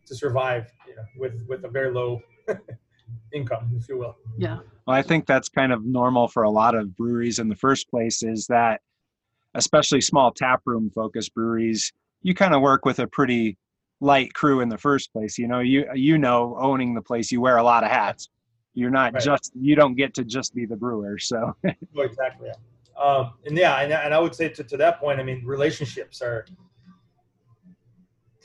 [0.07, 2.23] to survive, you know, with with a very low
[3.35, 4.16] income, if you will.
[4.38, 4.59] yeah.
[4.90, 7.88] Well, I think that's kind of normal for a lot of breweries in the first
[7.88, 8.81] place is that,
[9.55, 13.57] especially small taproom focused breweries, you kind of work with a pretty
[14.00, 15.38] light crew in the first place.
[15.38, 18.31] You know, you you know, owning the place, you wear a lot of hats.
[18.74, 19.22] You're not Right.
[19.22, 21.20] just you don't get to just be the brewer.
[21.20, 21.55] So
[21.96, 22.48] Oh, exactly.
[22.48, 23.00] Yeah.
[23.00, 26.20] Um, and yeah, and, and I would say to, to that point, I mean, relationships
[26.20, 26.46] are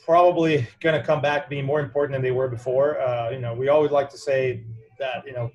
[0.04, 3.00] probably going to come back being more important than they were before.
[3.00, 4.62] Uh, you know, we always like to say
[5.00, 5.50] that, you know,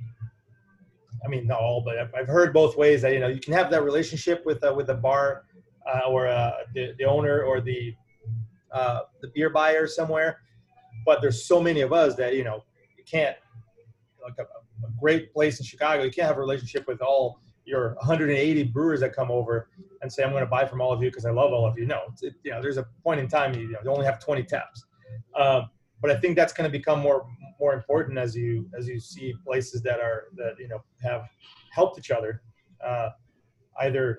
[1.24, 3.70] I mean, not all, but I've, heard both ways that, you know, you can have
[3.72, 5.44] that relationship with, uh, with the bar
[5.88, 7.94] uh, or uh, the, the owner or the,
[8.72, 10.40] uh, the beer buyer somewhere.
[11.06, 12.64] But there's so many of us that, you know,
[12.98, 13.36] you can't,
[14.24, 17.96] like a, a great place in Chicago, you can't have a relationship with all your
[17.96, 19.70] 180 brewers that come over
[20.02, 21.78] and say, I'm going to buy from all of you because I love all of
[21.78, 21.86] you.
[21.86, 24.20] No, it, you know, there's a point in time you, you, know, you only have
[24.20, 24.86] 20 taps.
[25.36, 25.70] Um,
[26.02, 27.28] but I think that's going to become more
[27.62, 31.30] more important as you as you see places that are that you know have
[31.70, 32.42] helped each other,
[32.86, 33.10] uh,
[33.82, 34.18] either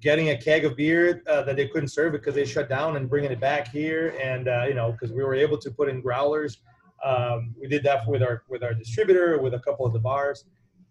[0.00, 3.08] getting a keg of beer uh, that they couldn't serve because they shut down and
[3.08, 6.02] bringing it back here, and uh, you know because we were able to put in
[6.02, 6.58] growlers.
[7.02, 10.44] Um, we did that with our with our distributor, with a couple of the bars,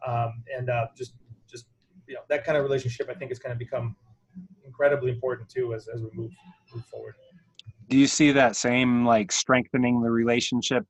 [0.07, 1.13] um, and uh, just
[1.51, 1.65] just
[2.07, 3.09] you know that kind of relationship.
[3.09, 3.95] I think is going to become
[4.65, 6.31] incredibly important too as as we move
[6.73, 7.15] move forward.
[7.89, 10.85] do you see that same like strengthening the relationship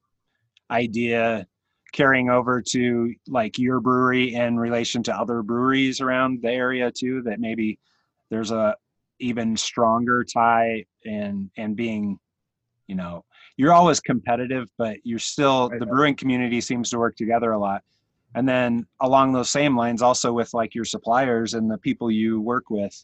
[0.72, 1.46] idea
[1.92, 7.22] carrying over to like your brewery in relation to other breweries around the area too
[7.24, 7.80] that maybe
[8.30, 8.76] there's a
[9.20, 12.18] even stronger tie and and being
[12.88, 13.24] you know
[13.58, 17.84] you're always competitive but you're still the brewing community seems to work together a lot.
[18.36, 22.40] And then along those same lines also with like your suppliers and the people you
[22.40, 23.04] work with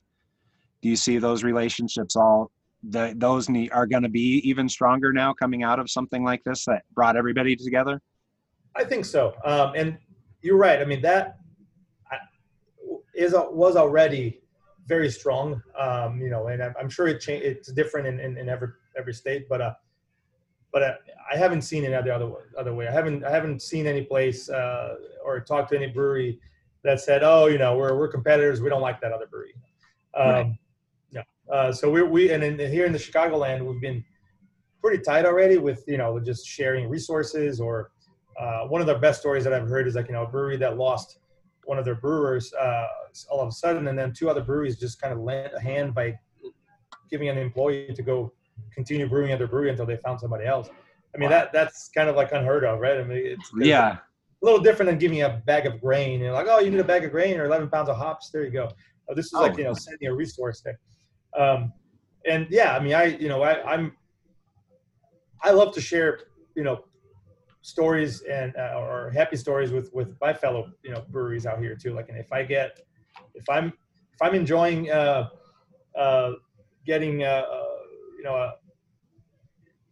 [0.82, 2.52] do you see those relationships all
[2.84, 6.44] the, those need, are going to be even stronger now coming out of something like
[6.44, 8.02] this that brought everybody together
[8.76, 9.34] I think so.
[9.44, 9.98] Um, and
[10.42, 10.80] you're right.
[10.80, 11.40] I mean, that
[13.14, 14.42] is was already
[14.86, 15.62] very strong.
[15.80, 18.70] Um, you know, and I'm, I'm sure it cha- it's different in, in, in every
[18.98, 19.74] every state, but uh,
[20.74, 20.94] but uh,
[21.32, 22.88] I haven't seen it the other way, other way.
[22.88, 26.40] I haven't I haven't seen any place uh, or talked to any brewery
[26.84, 28.62] that said, oh, you know, we're we're competitors.
[28.62, 29.56] We don't like that other brewery.
[30.14, 30.52] Um, Right.
[31.56, 34.04] Uh, so we we and in, here in the Chicagoland, we've been
[34.82, 37.92] pretty tight already with you know just sharing resources or
[38.42, 40.58] uh, one of the best stories that I've heard is like you know a brewery
[40.58, 41.20] that lost
[41.64, 42.88] one of their brewers uh,
[43.32, 45.96] all of a sudden, and then two other breweries just kind of lent a hand
[45.96, 46.20] by
[47.10, 48.34] giving an employee to go
[48.74, 50.68] continue brewing at their brewery until they found somebody else.
[51.14, 51.38] I mean Wow.
[51.38, 52.98] that that's kind of like unheard of, right?
[53.00, 53.92] I mean it's Yeah.
[54.42, 56.20] a little different than giving a bag of grain.
[56.20, 58.30] You're like, oh, you need a bag of grain or 11 pounds of hops.
[58.30, 58.68] There you go.
[59.08, 59.42] Oh, this is Oh.
[59.44, 60.76] like you know sending a resource thing.
[61.38, 61.74] Um,
[62.26, 63.96] and yeah, I mean, I you know I, I'm
[65.44, 66.20] I love to share
[66.56, 66.86] you know
[67.62, 71.76] stories and uh, or happy stories with with my fellow you know breweries out here
[71.76, 71.94] too.
[71.94, 72.82] Like, and if I get
[73.34, 73.74] if I'm
[74.14, 75.30] if I'm enjoying uh,
[75.98, 76.32] uh,
[76.86, 77.64] getting uh, uh,
[78.18, 78.56] you know a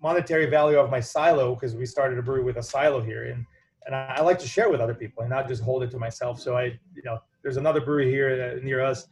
[0.01, 3.45] monetary value of my silo because we started a brewery with a silo here and
[3.86, 5.99] and I, I like to share with other people and not just hold it to
[5.99, 6.39] myself.
[6.39, 9.08] So I, you know, there's another brewery here uh, near us,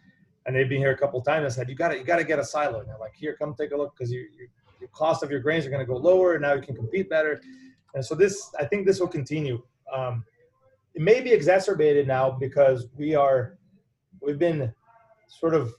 [0.46, 1.46] and they've been here a couple of times.
[1.46, 2.80] I said, you got to, you got to get a silo.
[2.80, 4.48] And they're like, here, come take a look because you, you,
[4.80, 6.34] your cost of your grains are going to go lower.
[6.34, 7.42] And now you can compete better.
[7.94, 9.62] And so this, I think this will continue.
[9.94, 10.24] Um,
[10.96, 13.58] it may be exacerbated now because we are,
[14.22, 14.74] we've been
[15.28, 15.74] sort of,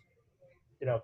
[0.81, 1.03] you know,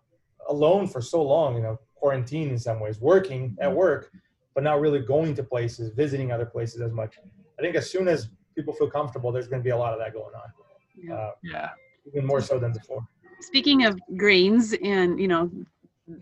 [0.49, 1.57] alone for so long.
[1.57, 4.13] You know, quarantine in some ways, working at work,
[4.55, 7.17] but not really going to places, visiting other places as much.
[7.59, 9.99] I think as soon as people feel comfortable, there's going to be a lot of
[9.99, 10.53] that going on,
[10.95, 11.15] Yeah.
[11.15, 11.71] uh, Yeah.
[12.07, 13.07] even more so than before.
[13.41, 15.51] Speaking of grains and you know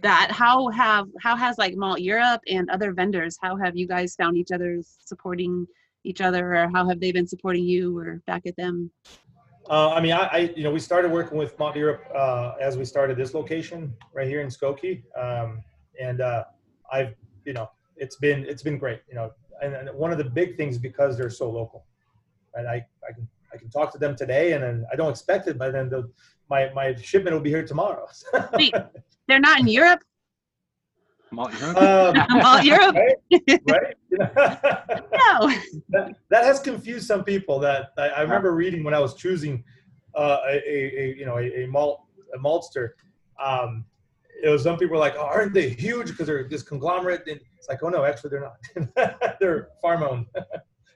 [0.03, 3.39] that, how have how has like Malteurop and other vendors?
[3.41, 5.67] How have you guys found each other supporting
[6.05, 8.91] each other, or how have they been supporting you or back at them?
[9.69, 12.85] Uh, I mean, I, I, you know, we started working with Malteurop uh, as we
[12.85, 15.63] started this location right here in Skokie, um,
[16.01, 16.45] and uh,
[16.93, 20.25] I've, you know, it's been it's been great, you know, and, and one of the
[20.25, 21.85] big things because they're so local,
[22.55, 25.49] and I, I can I can talk to them today, and then I don't expect
[25.49, 26.09] it, but then the,
[26.49, 28.07] my my shipment will be here tomorrow.
[28.55, 28.75] Wait.
[29.29, 30.01] They're not in Europe.
[31.33, 31.77] Malteurop?
[31.77, 32.95] um, Malteurop?
[32.95, 33.61] right?
[33.69, 33.97] right?
[35.29, 35.49] No.
[35.91, 37.59] that, that has confused some people.
[37.59, 39.65] That I, I remember reading when I was choosing
[40.15, 42.03] uh, a, a, a you know a, a malt
[42.35, 42.91] a maltster.
[43.45, 43.85] Um,
[44.43, 47.23] it was some people were like, oh, aren't they huge because they're this conglomerate?
[47.27, 48.51] And it's like, oh no, actually they're
[48.97, 49.39] not.
[49.41, 50.27] they're farm owned.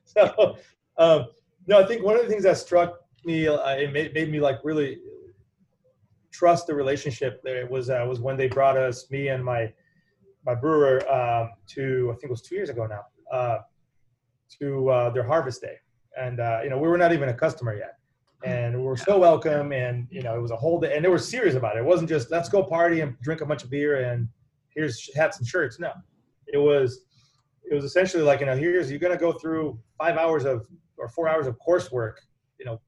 [0.04, 0.56] so
[0.96, 1.26] um,
[1.66, 4.40] no, I think one of the things that struck me, uh, it made, made me
[4.40, 4.98] like really
[6.30, 7.42] trust the relationship.
[7.42, 9.72] There it was uh, was when they brought us me and my
[10.44, 13.04] my brewer um, to I think it was two years ago now.
[13.32, 13.58] Uh,
[14.58, 15.76] to uh, their harvest day,
[16.20, 17.98] and uh, you know we were not even a customer yet,
[18.44, 21.08] and we were so welcome, and you know it was a whole day, and they
[21.08, 21.80] were serious about it.
[21.80, 24.28] It wasn't just let's go party and drink a bunch of beer and
[24.74, 25.78] here's hats and shirts.
[25.78, 25.92] No,
[26.48, 27.04] it was
[27.70, 30.66] it was essentially like you know here's you're gonna go through five hours of
[30.98, 32.14] or four hours of coursework,
[32.58, 32.80] you know,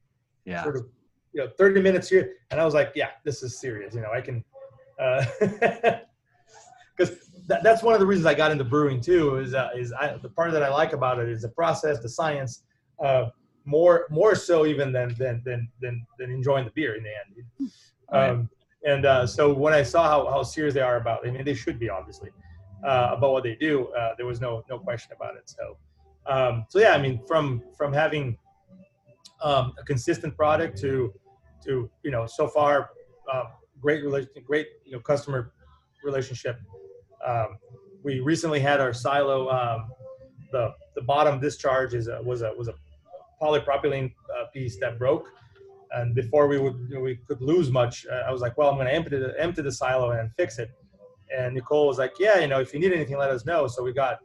[0.45, 0.63] Yeah.
[0.65, 0.87] sort of
[1.33, 3.95] you know 30 minutes here, and I was like, yeah, this is serious.
[3.95, 4.45] You know, I can.
[6.95, 7.17] Because
[7.49, 9.37] that, that's one of the reasons I got into brewing too.
[9.37, 12.09] Is uh, is I, the part that I like about it is the process, the
[12.09, 12.65] science,
[13.03, 13.31] uh,
[13.65, 17.73] more more so even than than than than, than enjoying the beer in the end.
[18.13, 18.31] Right.
[18.31, 18.51] Um,
[18.85, 21.55] and uh, so when I saw how, how serious they are about, I mean, they
[21.55, 22.31] should be obviously
[22.85, 23.89] uh, about what they do.
[23.89, 25.49] Uh, there was no no question about it.
[25.49, 25.77] So
[26.27, 28.37] um, so yeah, I mean, from from having
[29.43, 31.13] um, a consistent product to
[31.65, 32.91] to you know so far
[33.33, 33.45] uh,
[33.81, 35.53] great relation, great you know customer
[36.05, 36.59] relationship.
[37.27, 37.59] Um,
[38.03, 39.49] we recently had our silo.
[39.49, 39.91] Um,
[40.53, 42.75] the the bottom discharge is a, was a was a
[43.41, 45.29] polypropylene uh, piece that broke,
[45.93, 48.69] and before we would you know, we could lose much, uh, I was like, well,
[48.69, 50.71] I'm going to empty the empty the silo and fix it.
[51.37, 53.67] And Nicole was like, yeah, you know, if you need anything, let us know.
[53.67, 54.19] So we got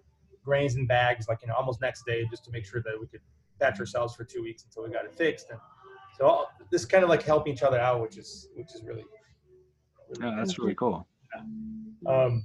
[0.44, 3.08] grains in bags, like you know, almost next day, just to make sure that we
[3.08, 3.22] could
[3.60, 5.50] patch ourselves for two weeks until we got it fixed.
[5.50, 5.60] And
[6.18, 9.04] so all, this kind of like helping each other out, which is which is really.
[10.10, 11.08] really Yeah, that's really cool.
[12.08, 12.44] um,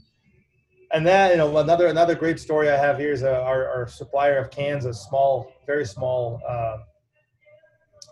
[0.92, 3.88] and that you know another another great story I have here is uh, our, our
[3.88, 6.78] supplier of cans, a small, very small uh,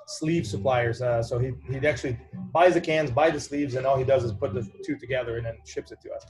[0.07, 1.03] sleeve suppliers.
[1.03, 2.19] Uh, so he he actually
[2.53, 5.37] buys the cans, buys the sleeves, and all he does is put the two together
[5.37, 6.25] and then ships it to us.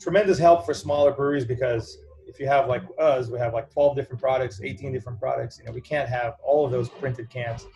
[0.00, 3.96] Tremendous help for smaller breweries because if you have like us, we have like 12
[3.96, 5.58] different products, 18 different products.
[5.58, 7.66] You know, we can't have all of those printed cans.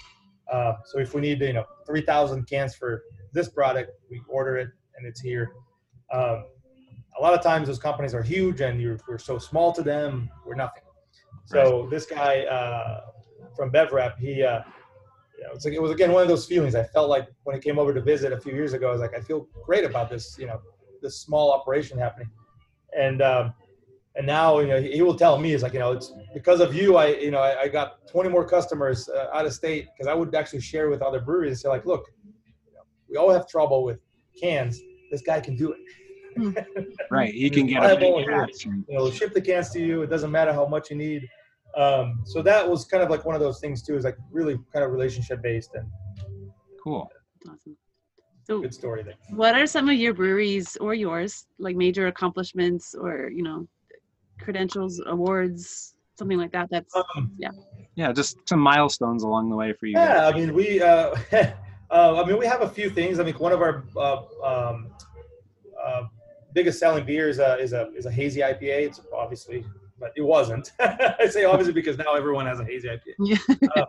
[0.50, 3.02] Uh, so if we need you know 3,000 cans for
[3.33, 5.52] this product, we order it and it's here.
[6.12, 6.44] Um,
[7.18, 10.31] a lot of times those companies are huge and you're, we're so small to them,
[10.46, 10.83] we're nothing.
[11.44, 13.00] So this guy uh,
[13.56, 14.60] from BevRep, he, uh,
[15.37, 16.75] you know, it's like, it was again one of those feelings.
[16.75, 19.00] I felt like when he came over to visit a few years ago, I was
[19.00, 20.60] like, I feel great about this, you know,
[21.02, 22.31] this small operation happening.
[22.96, 23.54] And um,
[24.17, 26.61] and now you know he, he will tell me it's like you know it's because
[26.61, 29.87] of you I you know I, I got 20 more customers uh, out of state
[29.92, 32.04] because I would actually share with other breweries and say like look,
[32.67, 33.98] you know, we all have trouble with
[34.40, 34.81] cans.
[35.11, 35.79] This guy can do it.
[37.11, 37.35] Right.
[37.35, 38.46] he can get a Reliable big here.
[38.46, 38.65] batch.
[38.67, 40.02] and- you know, ship the cans to you.
[40.02, 41.29] It doesn't matter how much you need.
[41.77, 44.56] Um, so that was kind of like one of those things too, is like really
[44.73, 45.87] kind of relationship based and
[46.83, 47.11] Cool.
[47.48, 47.77] Awesome.
[48.44, 49.15] So, good story there.
[49.31, 53.67] what are some of your breweries or yours like major accomplishments or you know
[54.42, 56.68] credentials, awards, something like that?
[56.70, 57.32] That's Um,
[57.96, 59.98] Yeah, just some milestones along the way for you.
[59.98, 60.34] yeah, guys.
[60.34, 61.14] I mean, we, uh,
[61.90, 63.18] uh, I mean, we have a few things.
[63.20, 64.88] I mean, one of our uh, um,
[65.82, 66.02] uh,
[66.54, 68.86] biggest selling beers uh, is a is a hazy IPA.
[68.86, 69.64] It's obviously,
[69.98, 70.72] but it wasn't.
[70.80, 73.14] I say obviously because now everyone has a hazy IPA.
[73.18, 73.68] Yeah.
[73.76, 73.84] uh,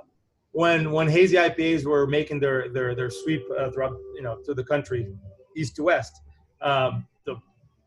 [0.52, 4.56] when when hazy IPAs were making their their their sweep uh, throughout you know through
[4.56, 5.08] the country,
[5.56, 6.22] east to west,
[6.62, 7.11] um, the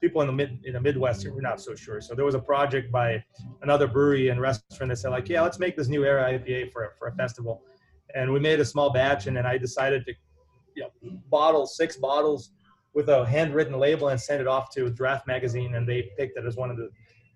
[0.04, 2.00] people in the mid in the Midwest were not so sure.
[2.02, 3.24] So there was a project by
[3.62, 6.84] another brewery and restaurant that said like, yeah, let's make this new era IPA for
[6.84, 7.62] a, for a festival,
[8.14, 10.12] and we made a small batch, and then I decided to,
[10.76, 10.90] you know,
[11.30, 12.50] bottle six bottles
[12.92, 16.44] with a handwritten label and send it off to Draft Magazine, and they picked it
[16.44, 16.90] as one of the,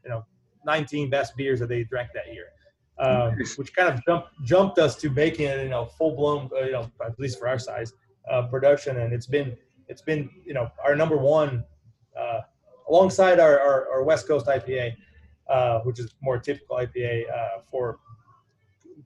[0.05, 0.27] you know,
[0.67, 2.49] 19 best beers that they drank that year.
[3.01, 6.65] Um, which kind of jumped jumped us to making it, you know, full blown, uh,
[6.65, 7.93] you know, at least for our size,
[8.29, 9.57] uh, production, and it's been
[9.87, 11.65] it's been you know our number one
[12.19, 12.41] uh,
[12.89, 14.95] alongside our, our, our West Coast IPA,
[15.49, 17.99] uh, which is more typical IPA uh, for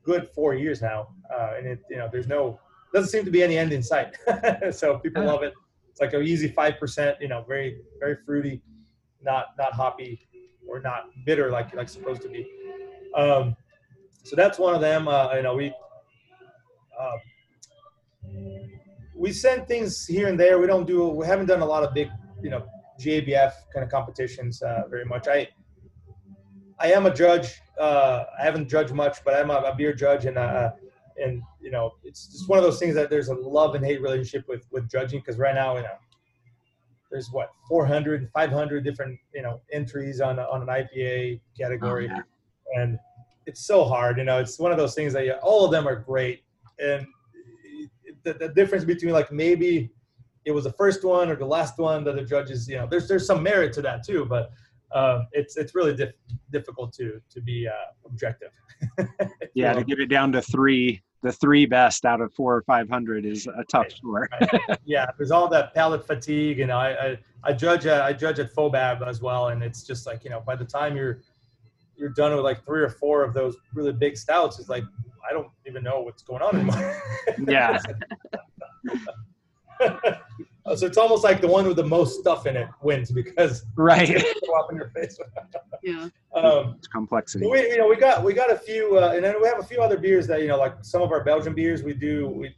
[0.02, 2.58] good four years now, uh, and it you know there's no
[2.92, 4.16] doesn't seem to be any end in sight,
[4.70, 5.54] so people love it.
[5.90, 8.62] It's like an easy five percent, you know, very very fruity,
[9.22, 10.26] not not hoppy
[10.68, 12.48] or not bitter like like supposed to be.
[13.14, 13.56] Um,
[14.24, 15.08] so that's one of them.
[15.08, 15.72] Uh, you know, we
[16.98, 17.16] uh,
[19.14, 20.58] we send things here and there.
[20.58, 21.08] We don't do.
[21.08, 22.08] We haven't done a lot of big,
[22.42, 22.64] you know,
[23.00, 25.28] GABF kind of competitions uh, very much.
[25.28, 25.48] I
[26.78, 27.60] I am a judge.
[27.78, 30.72] Uh, I haven't judged much, but I'm a, a beer judge, and uh,
[31.16, 34.02] and you know, it's just one of those things that there's a love and hate
[34.02, 35.96] relationship with with judging because right now, you know,
[37.10, 42.22] there's what 400, 500 different you know entries on on an IPA category, yeah.
[42.74, 42.98] and
[43.46, 44.18] it's so hard.
[44.18, 46.42] You know, it's one of those things that you, all of them are great,
[46.78, 47.06] and
[48.24, 49.90] the, the difference between like maybe
[50.44, 53.08] it was the first one or the last one that the judges, you know, there's
[53.08, 54.50] there's some merit to that too, but
[54.94, 56.14] um, it's it's really diff-
[56.50, 57.72] difficult to to be uh,
[58.06, 58.50] objective.
[59.54, 62.88] Yeah, to get it down to three, the three best out of four or five
[62.88, 64.30] hundred is a tough score.
[64.86, 66.56] yeah, there's all that palate fatigue.
[66.56, 69.82] You know, I I, I judge uh, I judge at FoBAB as well, and it's
[69.82, 71.20] just like you know by the time you're
[71.96, 74.84] you're done with like three or four of those really big stouts, it's like
[75.28, 77.02] I don't even know what's going on anymore.
[77.46, 77.78] Yeah.
[80.76, 84.08] so it's almost like the one with the most stuff in it wins because Right.
[84.46, 85.18] go up in your face.
[85.82, 86.08] yeah.
[86.34, 87.46] Um, It's complexity.
[87.46, 89.62] we, you know, we got we got a few, uh, and then we have a
[89.62, 92.56] few other beers that you know, like some of our Belgian beers, we do we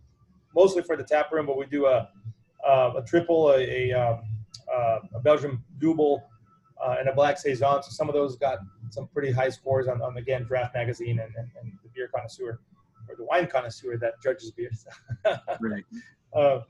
[0.55, 2.09] mostly for the tap room, but we do a
[2.65, 4.21] uh, a triple, a a, um,
[4.73, 6.23] uh, a Belgian double,
[6.81, 7.83] uh, and a black saison.
[7.83, 8.59] So some of those got
[8.91, 12.61] some pretty high scores on, on again Draft Magazine and, and, and the Beer Connoisseur
[13.09, 14.87] or the Wine Connoisseur that judges beers.
[15.61, 15.83] Right.
[16.33, 16.61] uh,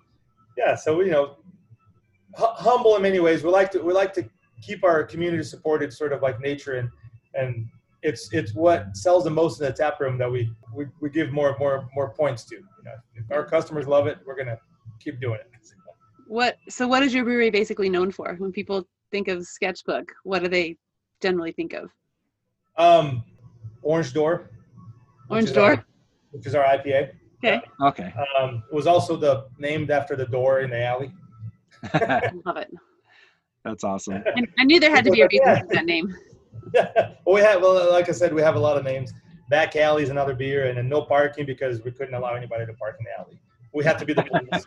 [0.56, 1.36] yeah, so you know,
[2.36, 3.42] hu- humble in many ways.
[3.42, 4.28] We like to we like to
[4.62, 6.90] keep our community supported, sort of like nature, and
[7.34, 7.66] and
[8.02, 11.32] it's it's what sells the most in the tap room that we we, we give
[11.32, 12.56] more more more points to.
[12.56, 14.58] You know, if our customers love it, we're gonna
[15.00, 15.50] keep doing it.
[16.26, 18.34] What so what is your brewery basically known for?
[18.38, 20.76] When people think of sketchbook, what do they
[21.20, 21.90] generally think of?
[22.76, 23.22] Um,
[23.82, 24.50] Orange Door.
[25.28, 25.86] Orange is our- Door?
[26.32, 27.12] which is our IPA.
[27.44, 27.60] Okay.
[27.80, 28.14] Okay.
[28.38, 31.12] Um, it was also the named after the door in the alley.
[32.44, 32.70] Love it.
[33.64, 34.22] That's awesome.
[34.36, 35.60] And I knew there had to be a reason Yeah.
[35.60, 36.14] for that name.
[36.74, 39.12] well, we have, well, like I said, we have a lot of names.
[39.50, 42.72] Back alley is another beer, and then no parking because we couldn't allow anybody to
[42.74, 43.38] park in the alley.
[43.74, 44.64] We had to be the business,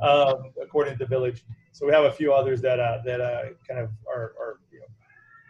[0.00, 1.44] um, according to the village.
[1.72, 4.80] So we have a few others that uh, that uh, kind of are, are you
[4.80, 4.86] know,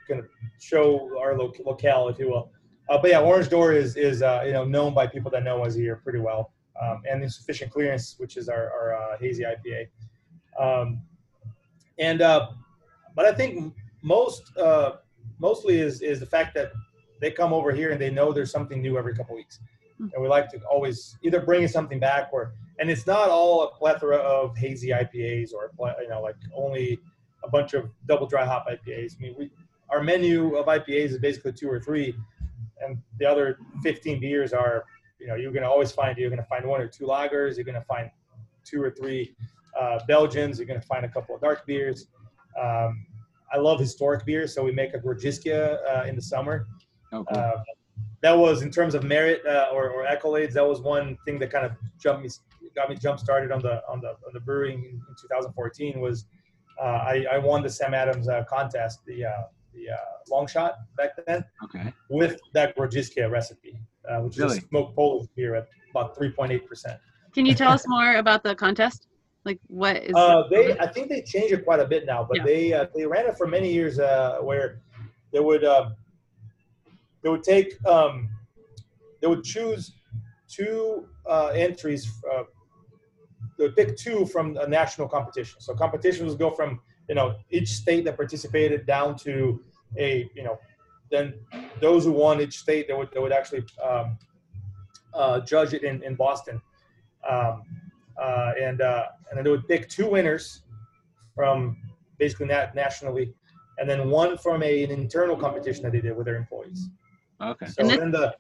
[0.07, 0.27] kind of
[0.61, 2.53] show our lo- locale, if you will.
[2.89, 5.65] Uh, but yeah, Orange Door is is uh, you know known by people that know
[5.65, 9.89] us here pretty well, um, and Insufficient Clearance, which is our, our uh, hazy IPA.
[10.59, 11.01] Um,
[11.99, 12.49] and uh,
[13.15, 14.97] but I think most uh,
[15.39, 16.73] mostly is is the fact that
[17.21, 19.61] they come over here and they know there's something new every couple weeks,
[19.99, 23.71] and we like to always either bring something back or and it's not all a
[23.71, 25.71] plethora of hazy IPAs or
[26.01, 26.99] you know like only
[27.45, 29.17] a bunch of double dry hop IPAs.
[29.17, 29.51] I mean, we
[29.91, 32.15] our menu of IPAs is basically two or three,
[32.85, 34.85] and the other 15 beers are
[35.19, 37.57] you know you're going to always find you're going to find one or two lagers,
[37.57, 38.11] you're going to find
[38.65, 39.35] two or three
[39.79, 42.07] uh, Belgians, you're going to find a couple of dark beers.
[42.61, 43.07] Um,
[43.53, 46.67] I love historic beers, so we make a Grodziskie uh, in the summer.
[47.13, 47.39] Oh, cool.
[47.39, 47.63] Uh,
[48.23, 50.53] that was in terms of merit uh, or, or accolades.
[50.53, 52.31] That was one thing that kind of jumped me,
[52.75, 56.01] got me jump started on the on the on the brewing in, in 2014.
[56.01, 56.27] Was
[56.81, 59.43] uh, I, I won the Sam Adams uh, contest, the uh,
[59.73, 59.97] the uh,
[60.31, 61.93] long shot back then, Okay.
[62.09, 64.59] with that Grodziska recipe, uh, which Really?
[64.59, 66.99] is smoked Polish beer at about 3.8 percent.
[67.35, 69.09] Can you tell us more about the contest?
[69.45, 70.17] Like what is?
[70.17, 72.45] Uh, they, I think they changed it quite a bit now, but Yeah.
[72.45, 74.81] they uh, they ran it for many years uh, where
[75.33, 75.91] they would uh,
[77.23, 78.29] they would take um,
[79.21, 79.97] they would choose
[80.49, 82.11] two uh, entries.
[82.31, 82.45] Uh,
[83.59, 85.61] they would pick two from a national competition.
[85.61, 89.63] So competitions would go from you know each state that participated down to
[89.99, 90.59] a you know
[91.11, 91.35] then
[91.81, 94.17] those who won each state they would they would actually um,
[95.15, 96.61] uh, judge it in in Boston.
[97.29, 97.63] Um,
[98.21, 100.63] uh, and uh, and then they would pick two winners
[101.35, 101.77] from
[102.19, 103.33] basically nat- nationally,
[103.79, 106.89] and then one from a, an internal competition that they did with their employees.
[107.41, 107.67] Okay.
[107.67, 108.35] So And this- then the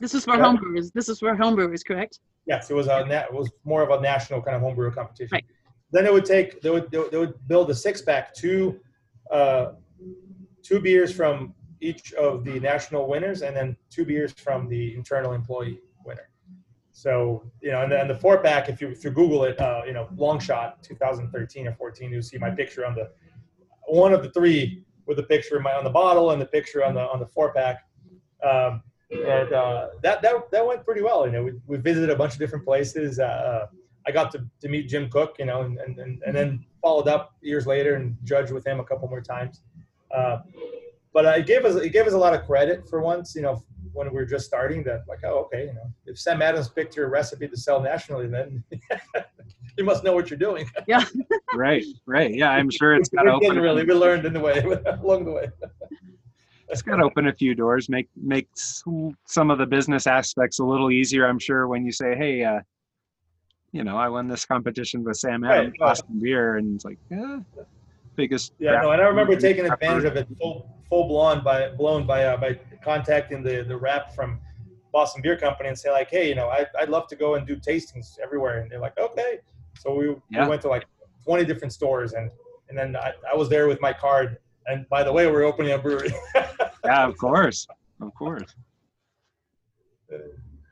[0.00, 0.44] this is for Yeah.
[0.44, 0.92] homebrewers.
[0.92, 2.20] This is for homebrewers, correct?
[2.46, 5.30] yes, it was a na- it was more of a national kind of homebrew competition.
[5.36, 5.44] Right.
[5.94, 8.80] Then they would take they would they would- build a six pack two
[9.30, 9.72] uh,
[10.60, 15.34] two beers from each of the national winners, and then two beers from the internal
[15.34, 16.28] employee winner.
[16.90, 19.82] So you know, and then the four pack, if you if you Google it, uh,
[19.86, 23.10] you know, long shot 2013 or 14, you'll see my picture on the
[23.86, 26.94] one of the three with the picture my on the bottle and the picture on
[26.94, 27.86] the on the four pack.
[28.42, 28.82] Um,
[29.12, 31.24] and uh, that that that went pretty well.
[31.24, 33.20] You know, we, we visited a bunch of different places.
[33.20, 33.66] Uh,
[34.06, 37.08] I got to, to meet Jim Koch, you know, and, and, and, and then followed
[37.08, 39.62] up years later and judged with him a couple more times.
[40.14, 40.38] Uh,
[41.14, 43.42] but uh, it gave us it gave us a lot of credit for once, you
[43.42, 44.82] know, when we were just starting.
[44.82, 48.26] That like, oh, okay, you know, if Sam Adams picked your recipe to sell nationally,
[48.26, 48.64] then
[49.78, 50.68] you must know what you're doing.
[50.88, 51.04] Yeah.
[51.54, 51.84] right.
[52.04, 52.34] Right.
[52.34, 53.48] Yeah, I'm sure it's got to we open.
[53.48, 53.84] didn't really.
[53.84, 54.58] We learned in the way
[55.00, 55.48] along the way.
[56.68, 57.88] It's got to open a few doors.
[57.88, 61.26] Make make some of the business aspects a little easier.
[61.26, 62.60] I'm sure when you say, "Hey, uh,
[63.74, 65.78] you know, I won this competition with Sam Adams, right.
[65.80, 67.40] Boston Beer," and it's like, eh,
[68.14, 68.52] biggest.
[68.60, 71.70] Yeah, craft no, and I remember taking craft advantage of it full full blown by
[71.70, 74.38] blown by uh, by contacting the the rep from
[74.92, 77.48] Boston Beer Company and say like, hey, you know, I I'd love to go and
[77.48, 79.40] do tastings everywhere, and they're like, okay.
[79.80, 80.44] So we, Yeah.
[80.44, 80.84] we went to like
[81.24, 82.30] twenty different stores, and
[82.68, 84.38] and then I, I was there with my card.
[84.68, 86.14] And by the way, we're opening a brewery.
[86.84, 87.66] Yeah, of course,
[88.02, 88.54] of course.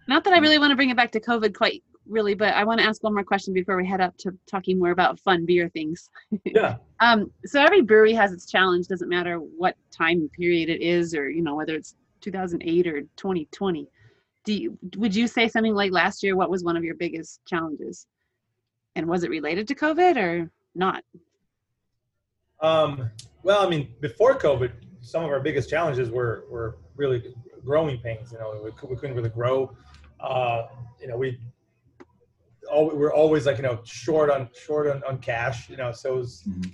[0.07, 1.83] Not that I really want to bring it back to COVID quite
[2.13, 4.79] really, but I want to ask one more question before we head up to talking
[4.79, 6.11] more about fun beer things.
[6.45, 6.77] yeah.
[7.01, 8.87] Um, so every brewery has its challenge.
[8.87, 13.89] Doesn't matter what time period it is, or you know whether it's 2008 or 2020.
[14.45, 16.37] Do you, would you say something like last year?
[16.37, 18.07] What was one of your biggest challenges,
[18.95, 21.03] and was it related to COVID or not?
[22.61, 23.11] Um,
[23.43, 27.35] well, I mean, before COVID, some of our biggest challenges were were really
[27.65, 28.33] growing pains.
[28.33, 29.77] You know, we, we couldn't really grow.
[30.21, 30.69] Uh,
[31.01, 31.39] you know, we
[32.73, 35.69] all we're always like you know short on short on, on cash.
[35.71, 36.73] You know, so it was, Mhm.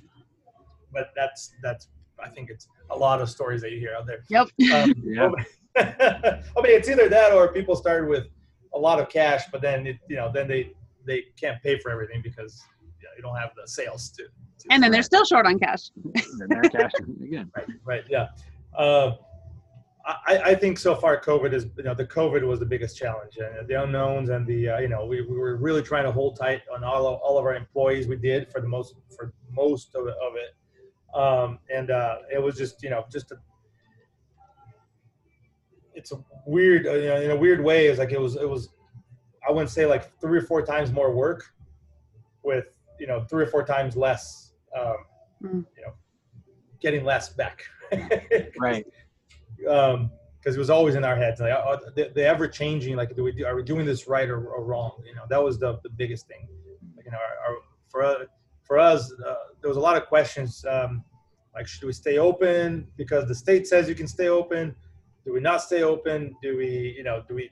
[0.93, 1.89] but that's that's
[2.23, 4.21] I think it's a lot of stories that you hear out there.
[4.31, 4.49] Yep.
[4.75, 5.31] Um, Yeah.
[5.77, 8.27] I mean, it's either that or people started with
[8.75, 10.73] a lot of cash, but then it, you know, then they
[11.07, 12.63] they can't pay for everything because
[13.01, 14.25] you, know, you don't have the sales to.
[14.25, 15.91] to And then they're still short on cash.
[16.39, 17.51] Then they're cashing again.
[17.57, 18.29] right, right, yeah.
[18.77, 19.13] Uh,
[20.27, 23.37] I, I think so far COVID is, you know, the COVID was the biggest challenge,
[23.37, 26.37] and the unknowns, and the, uh, you know, we, we were really trying to hold
[26.37, 28.09] tight on all of, all of our employees.
[28.09, 30.55] We did for the most for most of it, of it.
[31.15, 33.37] Um, and uh, it was just, you know, just a,
[35.95, 37.89] it's a weird, uh, you know, in a weird way.
[37.89, 38.71] It's like it was, it was,
[39.47, 41.53] I wouldn't say like three or four times more work,
[42.43, 42.67] with
[42.99, 44.97] you know three or four times less, um,
[45.41, 45.65] Mm.
[45.77, 45.93] you know,
[46.81, 47.65] getting less back.
[48.59, 48.85] Right.
[49.67, 53.15] Um because it was always in our heads like uh, the, the ever changing like
[53.15, 54.93] do we do, are we doing this right or, or wrong?
[55.05, 56.47] You know that was the, the biggest thing.
[57.05, 57.57] You know our, our,
[57.89, 58.27] for
[58.63, 61.05] for us uh, there was a lot of questions um
[61.55, 62.87] like should we stay open?
[62.97, 64.75] Because the state says you can stay open.
[65.25, 66.37] Do we not stay open?
[66.41, 67.51] Do we you know do we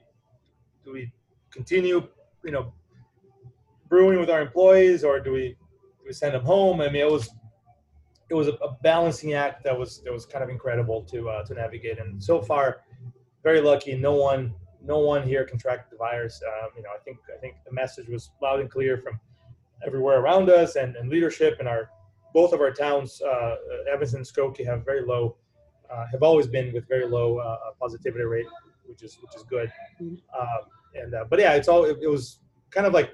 [0.85, 1.11] do we
[1.51, 2.07] continue
[2.43, 2.73] you know
[3.89, 6.79] brewing with our employees or do we do we send them home?
[6.79, 7.29] I mean it was
[8.29, 11.53] it was a, balancing act that was that was kind of incredible to uh, to
[11.53, 11.99] navigate.
[11.99, 12.81] And so far,
[13.43, 13.95] very lucky.
[13.95, 14.53] No one
[14.83, 16.41] no one here contracted the virus.
[16.45, 19.19] Um, you know, I think I think the message was loud and clear from
[19.85, 21.57] everywhere around us and, and leadership.
[21.59, 21.89] And our
[22.33, 23.55] both of our towns, uh,
[23.91, 25.37] Evanston and Skokie, have very low,
[25.89, 28.45] uh, have always been with very low uh, positivity rate,
[28.85, 29.71] which is which is good.
[30.01, 30.19] Mhm.
[30.37, 30.61] Um,
[30.95, 32.39] and uh, but yeah, it's all it, it was
[32.71, 33.11] kind of like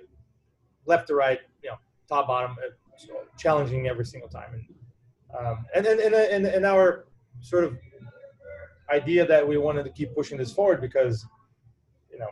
[0.86, 4.54] left to right, you know, top bottom, uh, so challenging every single time.
[4.54, 4.66] And
[5.38, 7.06] um, and then and, and, and our
[7.42, 7.78] sort of
[8.92, 11.26] idea that we wanted to keep pushing this forward because
[12.12, 12.28] you know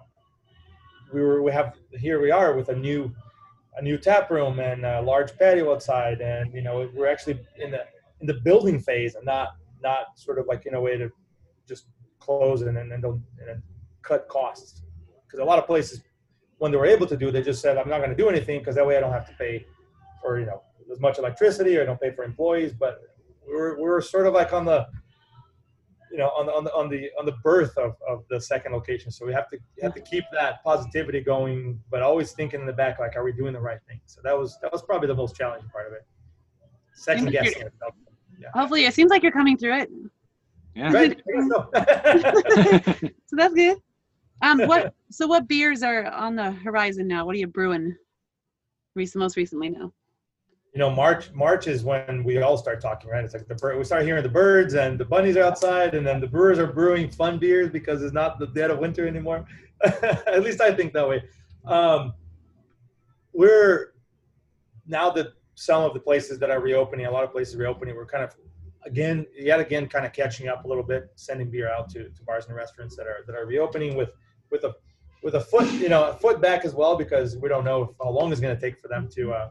[1.13, 3.11] we were we have here we are with a new
[3.77, 7.71] a new tap room and a large patio outside, and you know we're actually in
[7.71, 7.85] the
[8.19, 9.49] in the building phase and not
[9.81, 11.09] not sort of like in a way to
[11.67, 11.85] just
[12.19, 13.61] close and and, and, and
[14.01, 14.83] cut costs.
[15.25, 16.01] Because a lot of places
[16.61, 18.59] when they were able to do they just said i'm not going to do anything
[18.59, 19.65] because that way i don't have to pay
[20.21, 23.01] for you know as much electricity or I don't pay for employees but
[23.47, 24.87] we were, we were sort of like on the
[26.11, 28.73] you know on the on the on the on the birth of, of the second
[28.73, 32.59] location so we have to you have to keep that positivity going but always thinking
[32.59, 34.81] in the back like are we doing the right thing so that was that was
[34.81, 36.05] probably the most challenging part of it
[36.93, 37.73] second Seems like guessing it
[38.53, 39.89] Hopefully, it seems like you're coming through it.
[40.75, 40.91] Yeah.
[40.91, 41.69] right so.
[43.27, 43.77] So that's good.
[44.41, 44.93] Um, what?
[45.09, 47.25] So what beers are on the horizon now?
[47.25, 47.95] What are you brewing?
[48.95, 49.93] Recent, most recently now.
[50.73, 53.23] You know, March March is when we all start talking, right?
[53.23, 53.77] It's like the bird.
[53.77, 56.67] We start hearing the birds and the bunnies are outside, and then the brewers are
[56.67, 59.45] brewing fun beers because it's not the dead of winter anymore.
[59.83, 61.23] At least I think that way.
[61.65, 62.13] Um,
[63.33, 63.93] we're
[64.87, 68.05] now that some of the places that are reopening, a lot of places reopening, we're
[68.05, 68.33] kind of
[68.85, 72.23] again, yet again, kind of catching up a little bit, sending beer out to, to
[72.23, 74.11] bars and restaurants that are that are reopening with
[74.51, 74.73] with a
[75.21, 78.09] with a foot, you know, a foot back as well, because we don't know how
[78.09, 79.49] long it's going to take for them to uh,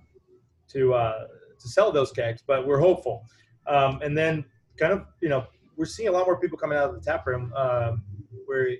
[0.72, 1.26] to uh,
[1.58, 3.26] to sell those kegs, but we're hopeful.
[3.66, 4.44] Um, and then,
[4.78, 5.46] kind of, you know,
[5.76, 7.52] we're seeing a lot more people coming out of the tap room.
[7.54, 8.02] Um,
[8.46, 8.76] we're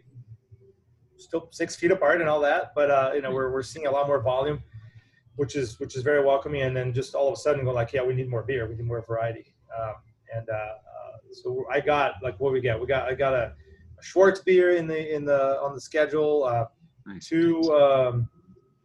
[1.16, 3.90] still six feet apart and all that, but uh, you know, we're we're seeing a
[3.90, 4.62] lot more volume,
[5.36, 6.62] which is which is very welcoming.
[6.62, 8.74] And then just all of a sudden, go like, yeah, we need more beer, we
[8.74, 9.54] need more variety.
[9.78, 9.94] Um,
[10.34, 12.80] and uh, uh, so I got like what we get.
[12.80, 13.52] We got I got a,
[13.98, 16.44] a Schwartz beer in the in the on the schedule.
[16.44, 16.66] Uh,
[17.06, 17.26] Nice.
[17.26, 18.28] two um,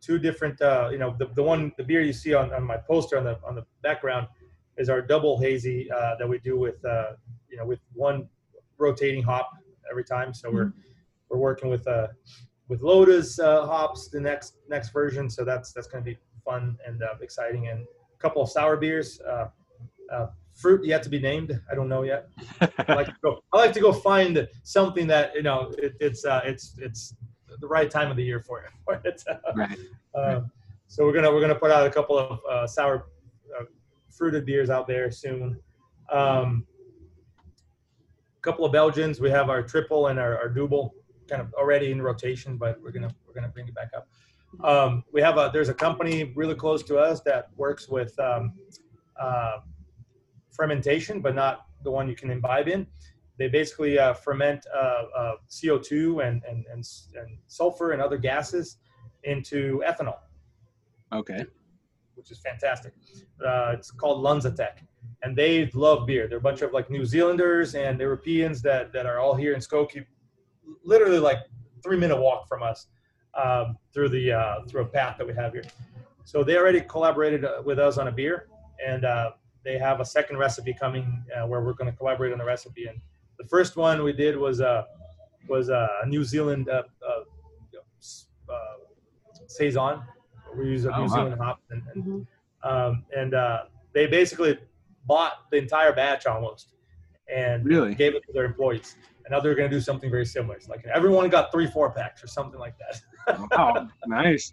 [0.06, 2.78] two different uh, you know the, the one the beer you see on, on my
[2.78, 4.28] poster on the on the background
[4.78, 7.12] is our double hazy uh, that we do with uh,
[7.50, 8.28] you know with one
[8.78, 9.52] rotating hop
[9.90, 10.34] every time.
[10.34, 10.74] So we're
[11.30, 12.08] we're working with uh
[12.68, 15.30] with Lotus uh, hops the next next version.
[15.30, 17.68] So that's that's going to be fun and uh, exciting.
[17.68, 19.48] And a couple of sour beers uh,
[20.12, 21.60] uh, fruit yet to be named.
[21.72, 22.28] I don't know yet.
[22.62, 26.26] I like to go I like to go find something that you know it, it's
[26.26, 27.16] uh, it's it's
[27.60, 28.72] the right time of the year for it.
[28.84, 29.24] For it.
[29.56, 29.78] Right.
[30.16, 30.52] Um,
[30.88, 33.08] so we're gonna we're gonna put out a couple of uh, sour
[33.60, 33.66] uh,
[34.10, 35.60] fruited beers out there soon.
[36.12, 36.66] Um,
[38.38, 39.20] a couple of Belgians.
[39.20, 40.94] We have our triple and our, our double
[41.28, 44.08] kind of already in rotation, but we're gonna we're gonna bring it back up.
[44.64, 48.54] Um, we have a there's a company really close to us that works with um,
[49.20, 49.58] uh,
[50.52, 52.88] fermentation, but not the one you can imbibe in.
[53.38, 58.78] They basically uh, ferment uh, uh, CO2 and, and, and, and sulfur and other gases
[59.24, 60.20] into ethanol
[61.12, 61.46] Okay.
[62.16, 62.94] which is fantastic.
[63.46, 64.80] Uh, it's called LanzaTech,
[65.24, 66.28] and they love beer.
[66.28, 69.60] They're a bunch of like New Zealanders and Europeans that that are all here in
[69.60, 70.06] Skokie,
[70.84, 71.40] literally like
[71.84, 72.88] three minute walk from us
[73.36, 75.64] um, through the uh, through a path that we have here.
[76.24, 78.48] So they already collaborated with us on a beer,
[78.86, 79.32] and uh,
[79.64, 82.88] they have a second recipe coming uh, where we're going to collaborate on the recipe.
[82.88, 83.00] And
[83.38, 84.84] the first one we did was uh,
[85.48, 86.74] was uh, a New Zealand uh,
[87.08, 87.20] uh,
[87.72, 88.56] you know, s- uh,
[89.48, 90.02] saison.
[90.58, 91.08] We use a Oh, New wow.
[91.08, 92.28] Zealand hop, and, and Mhm.
[92.64, 93.64] um, and uh,
[93.94, 94.58] they basically
[95.06, 96.70] bought the entire batch almost
[97.34, 97.94] and Really?
[97.96, 98.96] gave it to their employees.
[99.26, 100.56] And now they're going to do something very similar.
[100.56, 103.02] It's like everyone got three four packs or something like that.
[103.52, 103.88] Wow.
[104.06, 104.52] Nice.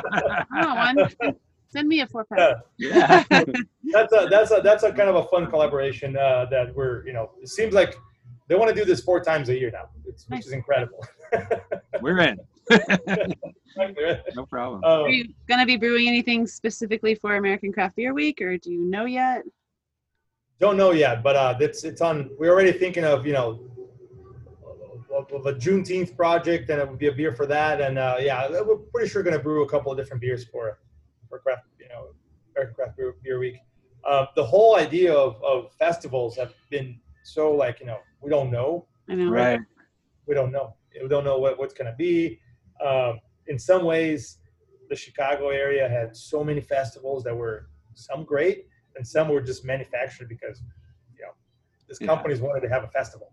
[0.53, 1.37] want one.
[1.69, 2.57] Send me a four pack.
[2.79, 3.25] Yeah.
[3.31, 3.45] yeah.
[3.93, 7.13] that's a that's a that's a kind of a fun collaboration uh, that we're you
[7.13, 7.99] know it seems like
[8.49, 10.47] they want to do this four times a year now, it's, which Nice.
[10.47, 11.05] is incredible.
[12.01, 12.39] We're in.
[14.35, 14.83] No problem.
[14.83, 18.73] Um, Are you gonna be brewing anything specifically for American Craft Beer Week, or do
[18.73, 19.45] you know yet?
[20.59, 22.29] Don't know yet, but uh, it's it's on.
[22.41, 23.61] We're already thinking of you know
[25.15, 27.81] of, of a Juneteenth project, and it would be a beer for that.
[27.81, 30.81] And uh, yeah, we're pretty sure going to brew a couple of different beers for
[31.29, 32.09] for craft, you know,
[32.55, 33.57] American Craft Beer, Beer Week.
[34.05, 38.51] Uh, the whole idea of, of festivals have been so like you know we don't
[38.51, 39.31] know, I know.
[39.31, 39.61] Right.
[40.27, 42.39] we don't know, we don't know what, what's going to be.
[42.85, 44.39] Um, in some ways,
[44.89, 48.67] the Chicago area had so many festivals that were some great
[48.97, 50.63] and some were just manufactured because
[51.17, 51.33] you know
[51.89, 52.07] these Yeah.
[52.07, 53.33] companies wanted to have a festival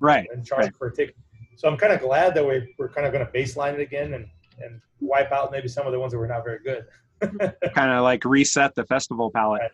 [0.00, 0.26] Right.
[0.32, 0.76] and charge Right.
[0.76, 1.16] for a ticket.
[1.56, 4.14] So I'm kind of glad that we, we're kind of going to baseline it again
[4.14, 4.26] and,
[4.60, 6.84] and wipe out maybe some of the ones that were not very good.
[7.74, 9.72] Kind of like reset the festival palette.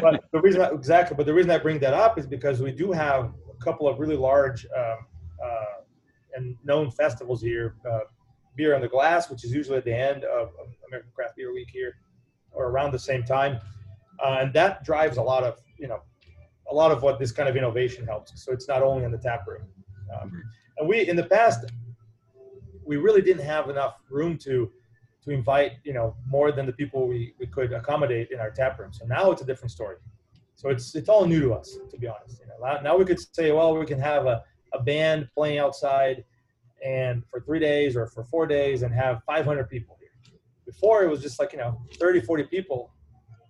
[0.00, 2.72] but the reason I, exactly, but the reason I bring that up is because we
[2.72, 5.06] do have a couple of really large um,
[5.42, 5.64] uh,
[6.34, 7.76] and known festivals here.
[7.90, 8.00] Uh,
[8.56, 11.68] Beer Under Glass, which is usually at the end of of American Craft Beer Week
[11.72, 11.96] here,
[12.52, 13.58] or around the same time,
[14.24, 16.00] uh, and that drives a lot of you know
[16.70, 18.44] a lot of what this kind of innovation helps.
[18.44, 19.62] So it's not only in the tap room.
[20.20, 20.42] Um,
[20.78, 21.66] and we in the past
[22.84, 24.70] we really didn't have enough room to
[25.24, 28.78] to invite you know more than the people we, we could accommodate in our tap
[28.78, 28.92] room.
[28.92, 29.96] So now it's a different story.
[30.54, 32.40] So it's it's all new to us, to be honest.
[32.40, 36.24] You know, now we could say, well, we can have a, a band playing outside
[36.84, 40.10] and for three days or for four days and have 500 people here.
[40.66, 42.92] Before it was just like, you know, 30, 40 people.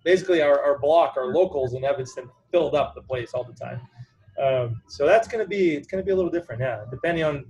[0.03, 3.81] Basically our, our block, our locals in Evanston filled up the place all the time.
[4.41, 6.61] Um, so that's going to be, it's going to be a little different.
[6.61, 6.85] Yeah.
[6.89, 7.45] Depending on,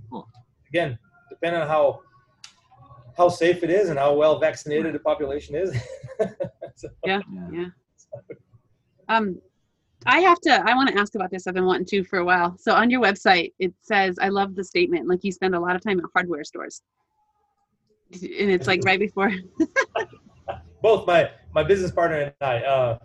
[0.70, 0.98] again,
[1.30, 2.02] depending on how,
[3.18, 5.76] how safe it is and how well vaccinated the population is.
[6.76, 7.22] so, yeah.
[7.52, 7.66] Yeah.
[9.08, 9.40] Um,
[10.06, 11.48] I have to, I want to ask about this.
[11.48, 12.56] I've been wanting to for a while.
[12.60, 15.76] So on your website, it says, I love the statement, like you spend a lot
[15.76, 16.82] of time at hardware stores.
[18.12, 19.32] And it's like right before.
[20.82, 22.98] Both my, my business partner and I, uh,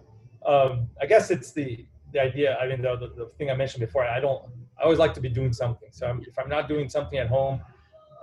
[0.46, 2.58] um, I guess it's the, the idea.
[2.58, 4.44] I mean, the, the, the, thing I mentioned before, I don't,
[4.78, 5.88] I always like to be doing something.
[5.92, 7.62] So I'm, if I'm not doing something at home,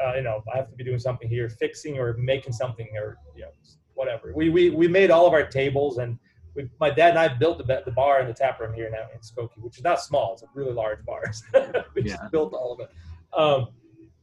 [0.03, 3.17] uh, you know, I have to be doing something here, fixing or making something or,
[3.35, 3.51] you know,
[3.93, 4.33] whatever.
[4.35, 6.17] We, we, we made all of our tables and
[6.55, 9.07] we, my dad and I built the, the bar and the tap room here now
[9.13, 10.33] in Skokie, which is not small.
[10.33, 11.23] It's a really large bar.
[11.95, 12.15] we yeah.
[12.15, 12.91] just built all of it.
[13.37, 13.67] Um,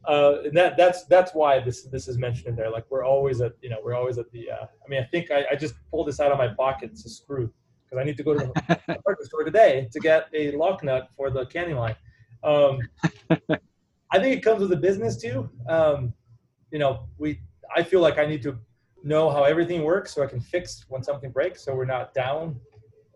[0.07, 2.70] uh, and that that's that's why this this is mentioned in there.
[2.70, 4.51] Like we're always at you know we're always at the.
[4.51, 6.91] Uh, I mean, I think I, I just pulled this out of my pocket.
[6.93, 7.51] It's a screw
[7.85, 11.09] because I need to go to the hardware store today to get a lock nut
[11.16, 11.97] for the canning line.
[12.43, 12.81] Um,
[14.15, 15.51] I think it comes with the business too.
[15.69, 16.15] Um,
[16.71, 17.41] you know, we
[17.75, 18.57] I feel like I need to
[19.03, 22.59] know how everything works so I can fix when something breaks so we're not down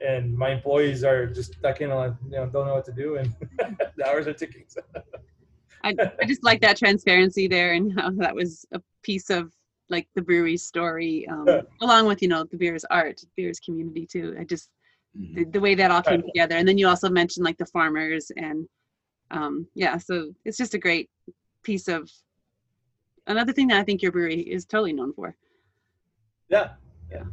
[0.01, 3.17] and my employees are just stuck in on you know don't know what to do
[3.17, 3.35] and
[3.97, 4.81] the hours are ticking so.
[5.85, 9.53] I, I just like that transparency there and how that was a piece of
[9.89, 14.37] like the brewery story um, along with you know the beer's art beer's community too
[14.39, 14.69] i just
[15.19, 15.35] mm-hmm.
[15.37, 16.27] the, the, way that all came right.
[16.27, 18.69] together and then you also mentioned like the farmers and
[19.31, 21.11] um, yeah so it's just a great
[21.63, 22.11] piece of
[23.27, 25.37] another thing that i think your brewery is totally known for
[26.49, 26.71] yeah,
[27.11, 27.25] yeah.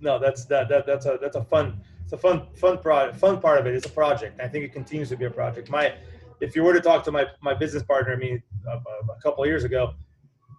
[0.00, 3.40] No, that's that, that that's a that's a fun it's a fun fun pro fun
[3.40, 3.74] part of it.
[3.74, 4.40] It's a project.
[4.40, 5.70] I think it continues to be a project.
[5.70, 5.94] My
[6.40, 9.46] if you were to talk to my my business partner, I mean, a, a couple
[9.46, 9.94] years ago,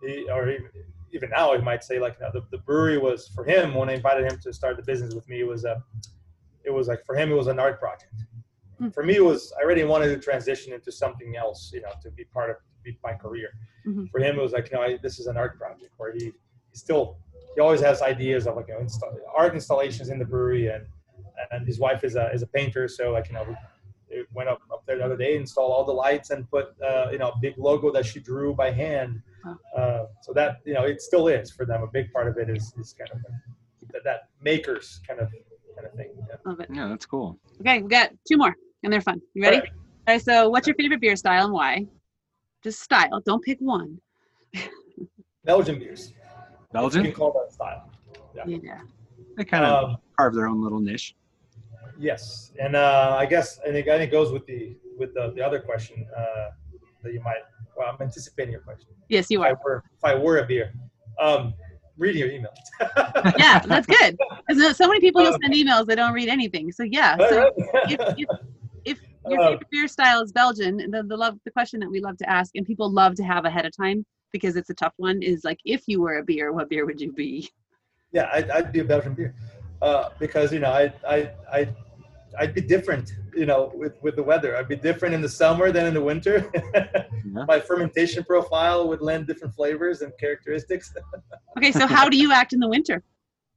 [0.01, 0.69] he, or even,
[1.13, 3.89] even now, he might say like you know, the, the brewery was for him when
[3.89, 5.41] I invited him to start the business with me.
[5.41, 5.83] It was a
[6.65, 8.13] it was like for him it was an art project.
[8.81, 8.89] Mm-hmm.
[8.91, 12.11] For me, it was I already wanted to transition into something else, you know, to
[12.11, 13.49] be part of be my career.
[13.85, 14.05] Mm-hmm.
[14.11, 16.25] For him, it was like you know I, this is an art project where he,
[16.25, 16.31] he
[16.73, 17.17] still
[17.55, 20.85] he always has ideas of like you know, install, art installations in the brewery, and
[21.51, 23.45] and his wife is a is a painter, so like you know.
[23.47, 23.55] We
[24.33, 27.17] went up, up there the other day, installed all the lights, and put uh, you
[27.17, 29.21] know a big logo that she drew by hand.
[29.75, 32.49] Uh, so that you know it still is for them a big part of it
[32.49, 33.19] is, is kind of
[33.91, 35.29] that, that makers kind of
[35.75, 36.11] kind of thing.
[36.17, 36.35] Yeah.
[36.45, 36.69] Love it.
[36.71, 37.37] Yeah, that's cool.
[37.61, 38.55] Okay, we got two more,
[38.87, 39.21] and they're fun.
[39.33, 39.57] You ready?
[39.57, 39.71] All right.
[40.07, 41.85] All right so, what's your favorite beer style and why?
[42.63, 43.21] Just style.
[43.25, 43.99] Don't pick one.
[45.43, 46.13] Belgian beers.
[46.71, 47.03] Belgian?
[47.03, 47.89] You can call that style.
[48.33, 48.57] Yeah.
[48.63, 48.79] yeah.
[49.35, 51.15] They kind of um, carve their own little niche.
[51.99, 55.41] Yes, and uh, I guess and it kind of goes with the with the, the
[55.41, 56.49] other question uh,
[57.03, 57.37] that you might.
[57.75, 58.87] Well, I'm anticipating your question.
[59.09, 59.51] Yes, you are.
[59.51, 60.73] If I were, if I were a beer,
[61.19, 61.53] um,
[61.97, 62.53] reading your email.
[63.37, 64.17] yeah, that's good.
[64.47, 66.71] Because so many people um, send emails they don't read anything.
[66.71, 67.17] So yeah.
[67.17, 67.51] So
[67.89, 68.29] if, if,
[69.27, 71.99] if your uh, favorite beer style is Belgian, the, the love the question that we
[71.99, 74.93] love to ask and people love to have ahead of time because it's a tough
[74.97, 77.49] one is like if you were a beer what beer would you be
[78.11, 79.33] yeah i'd, I'd be a belgian beer
[79.81, 81.67] uh, because you know i i i
[82.39, 84.55] I'd be different, you know, with, with the weather.
[84.57, 86.47] I'd be different in the summer than in the winter.
[86.53, 87.05] yeah.
[87.47, 90.93] My fermentation profile would lend different flavors and characteristics.
[91.57, 93.01] okay, so how do you act in the winter?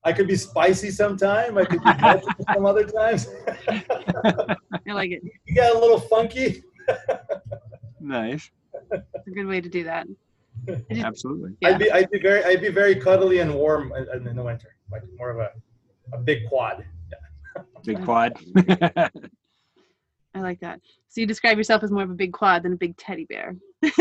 [0.04, 1.58] I could be spicy sometime.
[1.58, 3.28] I could be some other times.
[3.68, 5.22] I like it.
[5.44, 6.62] You got a little funky.
[8.00, 8.50] nice.
[8.92, 10.06] It's a good way to do that.
[10.90, 11.52] Absolutely.
[11.60, 11.68] Yeah.
[11.68, 14.76] I'd be I'd be very I'd be very cuddly and warm in, in the winter,
[14.90, 15.50] like more of a
[16.12, 16.84] a big quad.
[17.10, 17.62] Yeah.
[17.84, 18.36] Big quad.
[20.34, 20.80] I like that.
[21.08, 23.56] So you describe yourself as more of a big quad than a big teddy bear.
[23.82, 23.94] but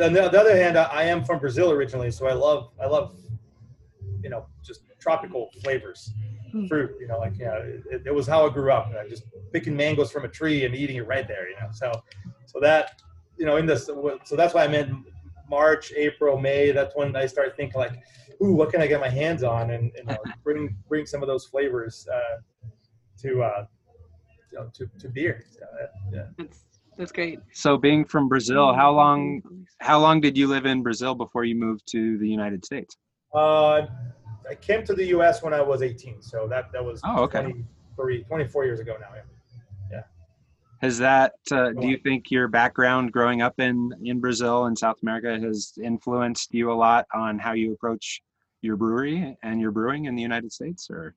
[0.00, 3.16] on the, other hand, I, I, am from Brazil originally, so I love I love
[4.22, 6.12] you know just tropical flavors,
[6.54, 6.68] mm.
[6.68, 6.96] fruit.
[7.00, 8.88] You know, like yeah, it, it, was how I grew up.
[8.88, 11.48] You know, just picking mangoes from a tree and eating it right there.
[11.48, 11.92] You know, so
[12.46, 13.00] so that
[13.36, 14.92] you know, in this, so that's why I meant
[15.48, 16.72] March, April, May.
[16.72, 17.92] That's when I start thinking like,
[18.42, 21.28] ooh, what can I get my hands on, and, and uh, bring bring some of
[21.28, 22.40] those flavors uh,
[23.22, 23.66] to, uh,
[24.52, 25.44] you know, to to beer.
[26.12, 26.26] yeah.
[26.38, 26.64] That's
[26.96, 27.40] that's great.
[27.52, 29.42] So, being from Brazil, how long
[29.80, 32.96] how long did you live in Brazil before you moved to the United States?
[33.34, 33.86] Uh,
[34.48, 35.42] I came to the U.S.
[35.42, 37.40] when I was 18, so that that was oh, okay.
[37.40, 39.08] 23, 24 years ago now.
[39.90, 40.02] Yeah.
[40.80, 41.32] Has that?
[41.50, 45.72] Uh, do you think your background growing up in in Brazil and South America has
[45.82, 48.22] influenced you a lot on how you approach
[48.62, 51.14] your brewery and your brewing in the United States, or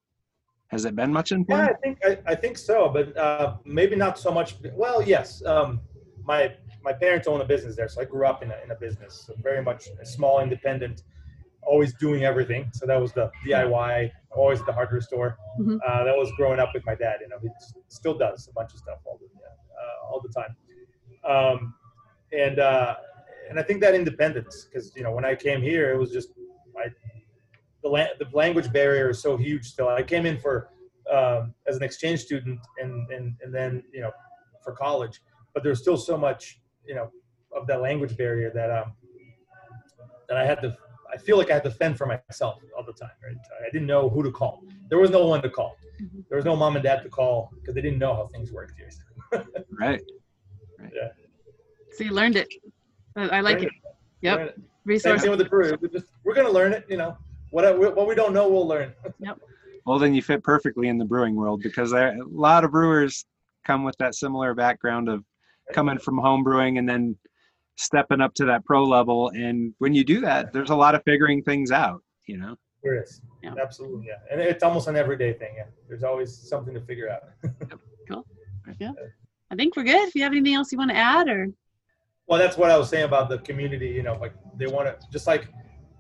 [0.68, 1.70] has it been much Yeah, influence?
[1.70, 4.56] I think I, I think so, but uh, maybe not so much.
[4.74, 5.44] Well, yes.
[5.46, 5.82] Um,
[6.24, 6.54] my
[6.84, 9.26] my parents own a business there, so I grew up in a, in a business,
[9.28, 11.04] so very much a small, independent,
[11.64, 12.70] always doing everything.
[12.74, 15.38] So that was the DIY, always at the hardware store.
[15.60, 15.80] Mhm.
[15.86, 17.20] Uh, that was growing up with my dad.
[17.22, 17.50] You know, he
[17.90, 20.56] still does a bunch of stuff all the uh, all the time.
[21.24, 21.74] Um,
[22.34, 22.96] and uh,
[23.50, 26.30] and I think that independence, because you know, when I came here, it was just
[26.78, 26.90] I
[27.84, 29.88] the, la- the language barrier is so huge still.
[29.90, 30.70] I came in for
[31.12, 34.12] um, as an exchange student and, and and then you know
[34.64, 35.22] for college,
[35.54, 37.10] but there's still so much you know
[37.56, 38.94] of that language barrier that um
[40.28, 40.78] that I had to.
[41.12, 43.10] I feel like I had to fend for myself all the time.
[43.26, 43.36] Right?
[43.66, 44.64] I didn't know who to call.
[44.90, 45.76] There was no one to call.
[46.02, 46.24] Mhm.
[46.30, 48.74] There was no mom and dad to call because they didn't know how things worked
[48.78, 48.90] here.
[49.80, 50.02] Right.
[50.80, 50.92] right
[51.92, 52.48] So you learned it.
[53.16, 53.64] I, I like Right.
[53.68, 53.72] it.
[54.22, 54.38] Yep.
[54.56, 55.22] Same Resource.
[55.22, 55.78] thing with the brewery.
[55.82, 56.86] We just, we're gonna learn it.
[56.90, 57.18] You know,
[57.52, 58.94] what what we don't know, we'll learn.
[59.20, 59.40] Yep.
[59.86, 63.26] Well, then you fit perfectly in the brewing world because there, a lot of brewers
[63.66, 65.24] come with that similar background of
[65.74, 67.16] coming from home brewing and then
[67.80, 69.30] stepping up to that pro level.
[69.30, 72.04] And when you do that, there's a lot of figuring things out.
[72.26, 72.56] You know.
[72.84, 73.22] There is.
[73.44, 73.56] Yeah.
[73.62, 74.20] Absolutely, yeah.
[74.32, 75.54] And it's almost an everyday thing.
[75.58, 75.66] Yeah.
[75.88, 77.22] There's always something to figure out.
[78.08, 78.26] Cool.
[78.80, 78.94] Yeah.
[79.52, 80.08] I think we're good.
[80.08, 81.48] If you have anything else you want to add, or
[82.26, 83.90] Well, that's what I was saying about the community.
[83.90, 85.48] You know, like they want to just like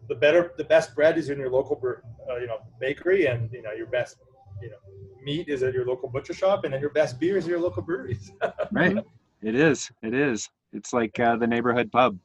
[0.07, 1.79] the better, the best bread is in your local,
[2.27, 4.17] uh, you know, bakery, and you know your best,
[4.59, 4.77] you know,
[5.21, 7.59] meat is at your local butcher shop, and then your best beer is at your
[7.59, 8.31] local breweries.
[8.71, 8.97] Right.
[9.41, 9.89] It is.
[10.01, 10.49] It is.
[10.73, 12.17] It's like uh, the neighborhood pub.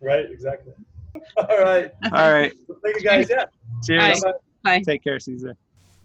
[0.00, 0.26] right.
[0.30, 0.72] Exactly.
[1.36, 1.92] All right.
[2.12, 2.52] All right.
[2.82, 3.28] Thank you guys.
[3.28, 3.44] Yeah.
[3.84, 4.22] Cheers.
[4.22, 4.32] Bye.
[4.62, 4.82] Bye.
[4.86, 5.56] Take care, Caesar.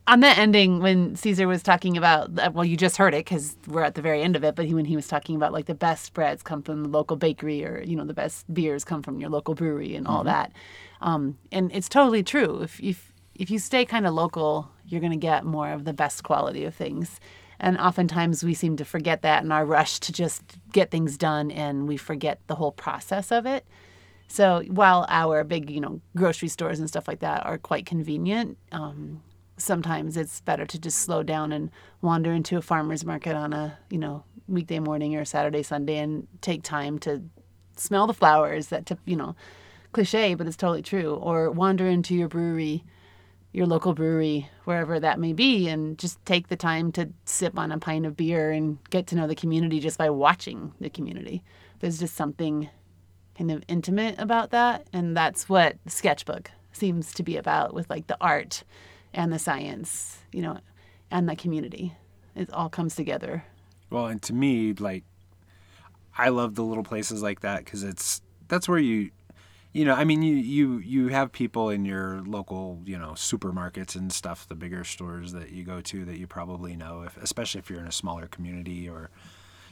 [0.07, 3.83] on that ending when caesar was talking about well you just heard it because we're
[3.83, 5.75] at the very end of it but he, when he was talking about like the
[5.75, 9.19] best breads come from the local bakery or you know the best beers come from
[9.19, 10.51] your local brewery and all that
[11.01, 15.11] um, and it's totally true if, if if you stay kind of local you're going
[15.11, 17.19] to get more of the best quality of things
[17.59, 21.51] and oftentimes we seem to forget that in our rush to just get things done
[21.51, 23.65] and we forget the whole process of it
[24.27, 28.57] so while our big, you know, grocery stores and stuff like that are quite convenient,
[28.71, 29.23] um,
[29.57, 33.77] sometimes it's better to just slow down and wander into a farmer's market on a,
[33.89, 37.23] you know, weekday morning or Saturday, Sunday and take time to
[37.75, 39.35] smell the flowers that, to, you know,
[39.93, 41.15] cliche, but it's totally true.
[41.15, 42.83] Or wander into your brewery,
[43.53, 47.71] your local brewery, wherever that may be, and just take the time to sip on
[47.71, 51.43] a pint of beer and get to know the community just by watching the community.
[51.79, 52.69] There's just something
[53.37, 58.07] kind of intimate about that and that's what sketchbook seems to be about with like
[58.07, 58.63] the art
[59.13, 60.57] and the science you know
[61.11, 61.93] and the community
[62.35, 63.43] it all comes together
[63.89, 65.03] Well, and to me, like,
[66.17, 69.11] I love the little places like that because it's that's where you,
[69.77, 73.95] you know, I mean, you you you have people in your local, you know, supermarkets
[73.95, 77.59] and stuff, the bigger stores that you go to that you probably know, if especially
[77.59, 79.11] if you're in a smaller community or,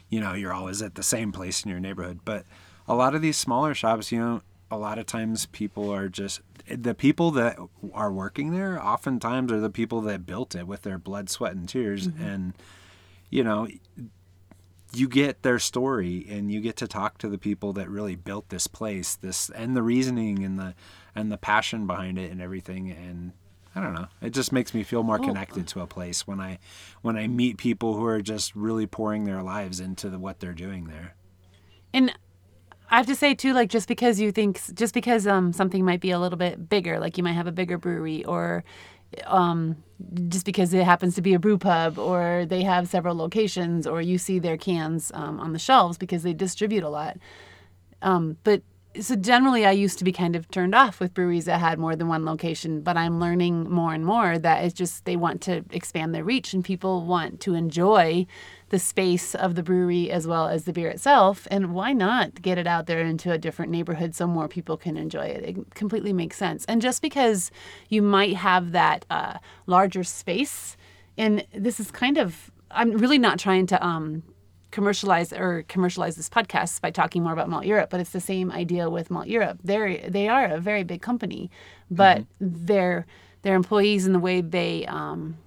[0.09, 2.19] you know, you're always at the same place in your neighborhood.
[2.23, 2.45] But
[2.87, 6.41] a lot of these smaller shops, you know, a lot of times people are just
[6.67, 7.57] the people that
[7.91, 8.79] are working there.
[8.79, 12.23] Oftentimes are the people that built it with their blood, sweat, and tears, mm-hmm.
[12.23, 12.53] and
[13.31, 13.67] you know
[14.93, 18.49] you get their story and you get to talk to the people that really built
[18.49, 20.73] this place this and the reasoning and the
[21.13, 23.33] and the passion behind it and everything and
[23.77, 24.07] I don't know.
[24.21, 26.59] It just makes me feel more connected to a place when I
[27.01, 30.53] when I meet people who are just really pouring their lives into the, what they're
[30.53, 31.15] doing there.
[31.93, 32.13] and
[32.91, 35.99] i have to say too like just because you think just because um something might
[36.01, 38.63] be a little bit bigger like you might have a bigger brewery or
[39.25, 39.77] um
[40.29, 44.01] just because it happens to be a brew pub or they have several locations or
[44.01, 47.17] you see their cans um, on the shelves because they distribute a lot.
[48.01, 48.61] Um, but
[48.99, 51.95] so generally, I used to be kind of turned off with breweries that had more
[51.95, 55.63] than one location, but I'm learning more and more that it's just they want to
[55.71, 58.25] expand their reach and people want to enjoy
[58.69, 61.47] the space of the brewery as well as the beer itself.
[61.51, 64.97] And why not get it out there into a different neighborhood so more people can
[64.97, 65.43] enjoy it?
[65.43, 66.65] It completely makes sense.
[66.65, 67.51] And just because
[67.89, 70.77] you might have that uh, larger space,
[71.17, 74.23] and this is kind of, I'm really not trying to um,
[74.75, 78.89] commercialize or commercialize this podcast by talking more about Malteurop, but it's the same idea
[78.89, 79.57] with Malteurop.
[79.63, 81.49] They're they are a very big company,
[81.89, 83.05] but their
[83.43, 85.37] their employees and the way they um,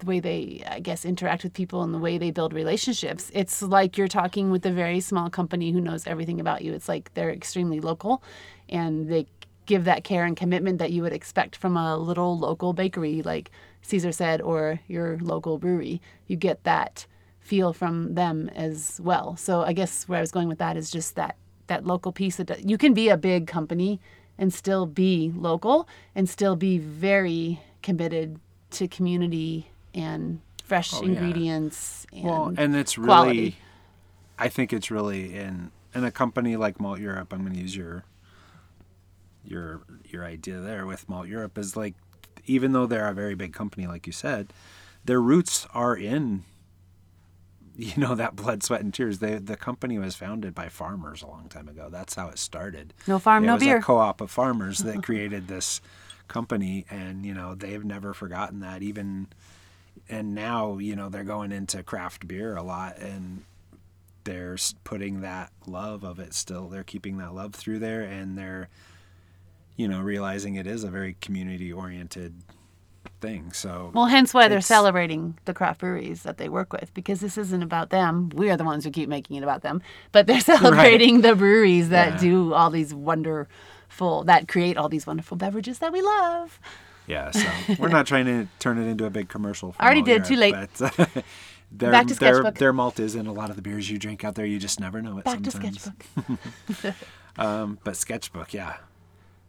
[0.00, 3.62] the way they I guess interact with people and the way they build relationships, it's
[3.62, 6.72] like you're talking with a very small company who knows everything about you.
[6.72, 8.20] It's like they're extremely local,
[8.68, 9.26] and they
[9.66, 13.52] give that care and commitment that you would expect from a little local bakery like
[13.82, 16.02] Caesar said or your local brewery.
[16.26, 17.06] You get that
[17.50, 19.36] feel from them as well.
[19.36, 21.34] So I guess where I was going with that is just that
[21.66, 24.00] that local piece that you can be a big company
[24.38, 28.38] and still be local and still be very committed
[28.70, 31.08] to community and fresh Oh, yeah.
[31.10, 33.56] ingredients and, Well, and it's really, quality.
[34.38, 37.32] I think it's really in in a company like Malteurop.
[37.32, 38.04] I'm going to use your
[39.44, 41.94] your your idea there with Malteurop is like,
[42.46, 44.52] even though they're a very big company, like you said,
[45.04, 46.44] their roots are in.
[47.80, 49.20] You know that blood, sweat, and tears.
[49.20, 51.88] They, the company was founded by farmers a long time ago.
[51.90, 52.92] That's how it started.
[53.06, 53.78] no farm, it no was beer.
[53.78, 55.80] a co-op of farmers that created this
[56.28, 58.82] company, and you know they've never forgotten that.
[58.82, 59.28] Even
[60.10, 63.44] and now you know they're going into craft beer a lot, and
[64.24, 66.68] they're putting that love of it still.
[66.68, 68.68] They're keeping that love through there, and they're
[69.76, 72.34] you know realizing it is a very community-oriented
[73.20, 73.52] thing.
[73.52, 77.36] So Well, hence why they're celebrating the craft breweries that they work with because this
[77.38, 78.30] isn't about them.
[78.34, 81.88] We are the ones who keep making it about them, but they're celebrating the breweries
[81.90, 82.18] that Yeah.
[82.20, 86.58] do all these wonderful, that create all these wonderful beverages that we love.
[87.06, 87.48] Yeah, so
[87.78, 89.72] we're not trying to turn it into a big commercial.
[89.72, 90.54] For Already did, too late.
[90.78, 90.94] But,
[91.72, 92.54] their, Back to their, Sketchbook.
[92.58, 94.46] their malt is in a lot of the beers you drink out there.
[94.46, 95.80] You just never know it Back to sometimes.
[95.82, 96.94] sketchbook.
[97.38, 98.76] Um, but Sketchbook, yeah.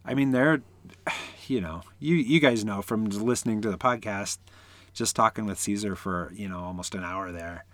[0.05, 0.61] I mean, they're,
[1.47, 4.37] you know, you you guys know from listening to the podcast,
[4.93, 7.65] just talking with Caesar for you know almost an hour there.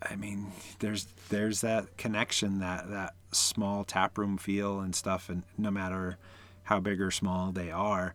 [0.00, 5.42] I mean, there's there's that connection, that that small tap room feel and stuff, and
[5.56, 6.18] no matter
[6.64, 8.14] how big or small they are,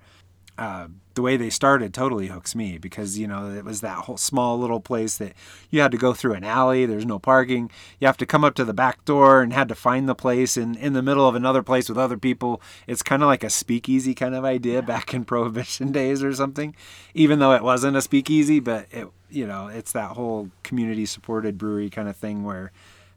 [0.58, 4.18] uh, the way they started totally hooks me because you know it was that whole
[4.18, 5.34] small little place that
[5.70, 6.86] you had to go through an alley.
[6.86, 7.72] There's no parking.
[8.00, 10.58] You have to come up to the back door and had to find the place
[10.58, 12.62] in in the middle of another place with other people.
[12.88, 16.76] It's kind of like a speakeasy kind of idea back in Prohibition days or something,
[17.14, 18.60] even though it wasn't a speakeasy.
[18.60, 22.72] But it you know it's that whole community supported brewery kind of thing where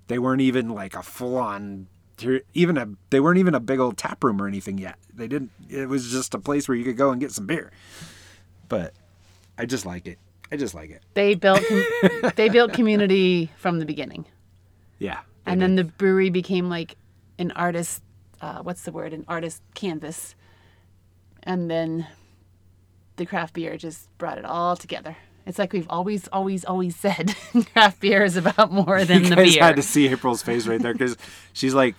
[0.09, 1.89] they weren't even like a full on
[2.55, 4.97] even a they weren't even a big old tap room or anything yet.
[5.15, 5.51] They didn't.
[5.69, 7.71] It was just a place where you could go and get some beer.
[8.69, 8.95] But
[9.59, 10.19] I just like it.
[10.51, 11.03] I just like it.
[11.15, 14.27] They built com- they built community from the beginning,
[14.99, 15.21] Yeah.
[15.45, 16.97] and then the brewery became like
[17.39, 18.03] an artist.
[18.41, 19.13] Uh, what's the word?
[19.13, 20.35] An artist canvas,
[21.43, 22.07] and then
[23.17, 25.17] the craft beer just brought it all together.
[25.47, 27.35] It's like we've always, always, always said
[27.73, 29.63] craft beer is about more than you the guys beer.
[29.63, 31.17] had to see April's face right there because
[31.53, 31.95] she's like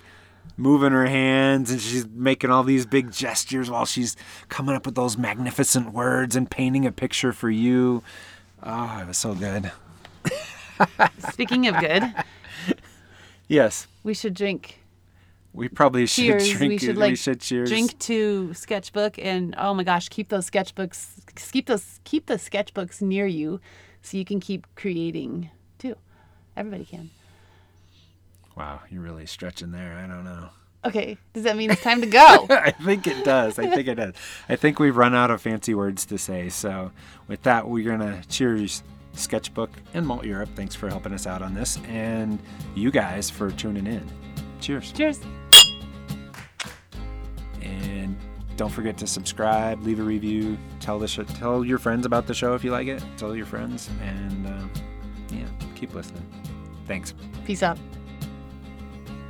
[0.55, 4.15] moving her hands and she's making all these big gestures while she's
[4.49, 8.03] coming up with those magnificent words and painting a picture for you.
[8.63, 9.71] Oh, it was so good.
[11.29, 12.03] Speaking of good,
[13.47, 14.79] Yes, we should drink
[15.53, 16.51] we probably should cheers.
[16.51, 16.69] drink.
[16.71, 17.69] we should we like should cheers.
[17.69, 21.07] drink to sketchbook and oh my gosh, keep those sketchbooks
[21.51, 23.59] keep those keep the sketchbooks near you
[24.01, 25.95] so you can keep creating too.
[26.55, 27.09] Everybody can.
[28.57, 29.93] Wow, you're really stretching there.
[29.93, 30.49] I don't know.
[30.83, 32.47] Okay, does that mean it's time to go?
[32.49, 33.59] I think it does.
[33.59, 34.15] I think it does.
[34.49, 36.49] I think we've run out of fancy words to say.
[36.49, 36.91] So,
[37.27, 38.81] with that, we're going to cheers
[39.13, 40.55] Sketchbook and Malteurop.
[40.55, 41.77] Thanks for helping us out on this.
[41.87, 42.39] And
[42.73, 44.03] you guys for tuning in.
[44.59, 44.91] Cheers.
[44.91, 45.19] Cheers.
[47.61, 48.17] And
[48.55, 52.33] don't forget to subscribe, leave a review, tell the sh- tell your friends about the
[52.33, 53.03] show if you like it.
[53.17, 53.89] Tell your friends.
[54.01, 54.67] And uh,
[55.31, 56.25] yeah, keep listening.
[56.87, 57.13] Thanks.
[57.45, 57.77] Peace out.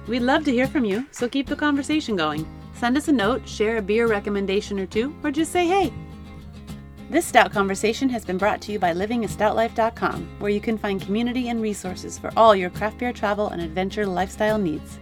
[0.08, 2.47] We'd love to hear from you, so keep the conversation going.
[2.74, 5.91] Send us a note, share a beer recommendation or two, or just say hey.
[7.10, 11.49] This Stout Conversation has been brought to you by livingastoutlife.com, where you can find community
[11.49, 14.99] and resources for all your craft beer travel and adventure lifestyle needs.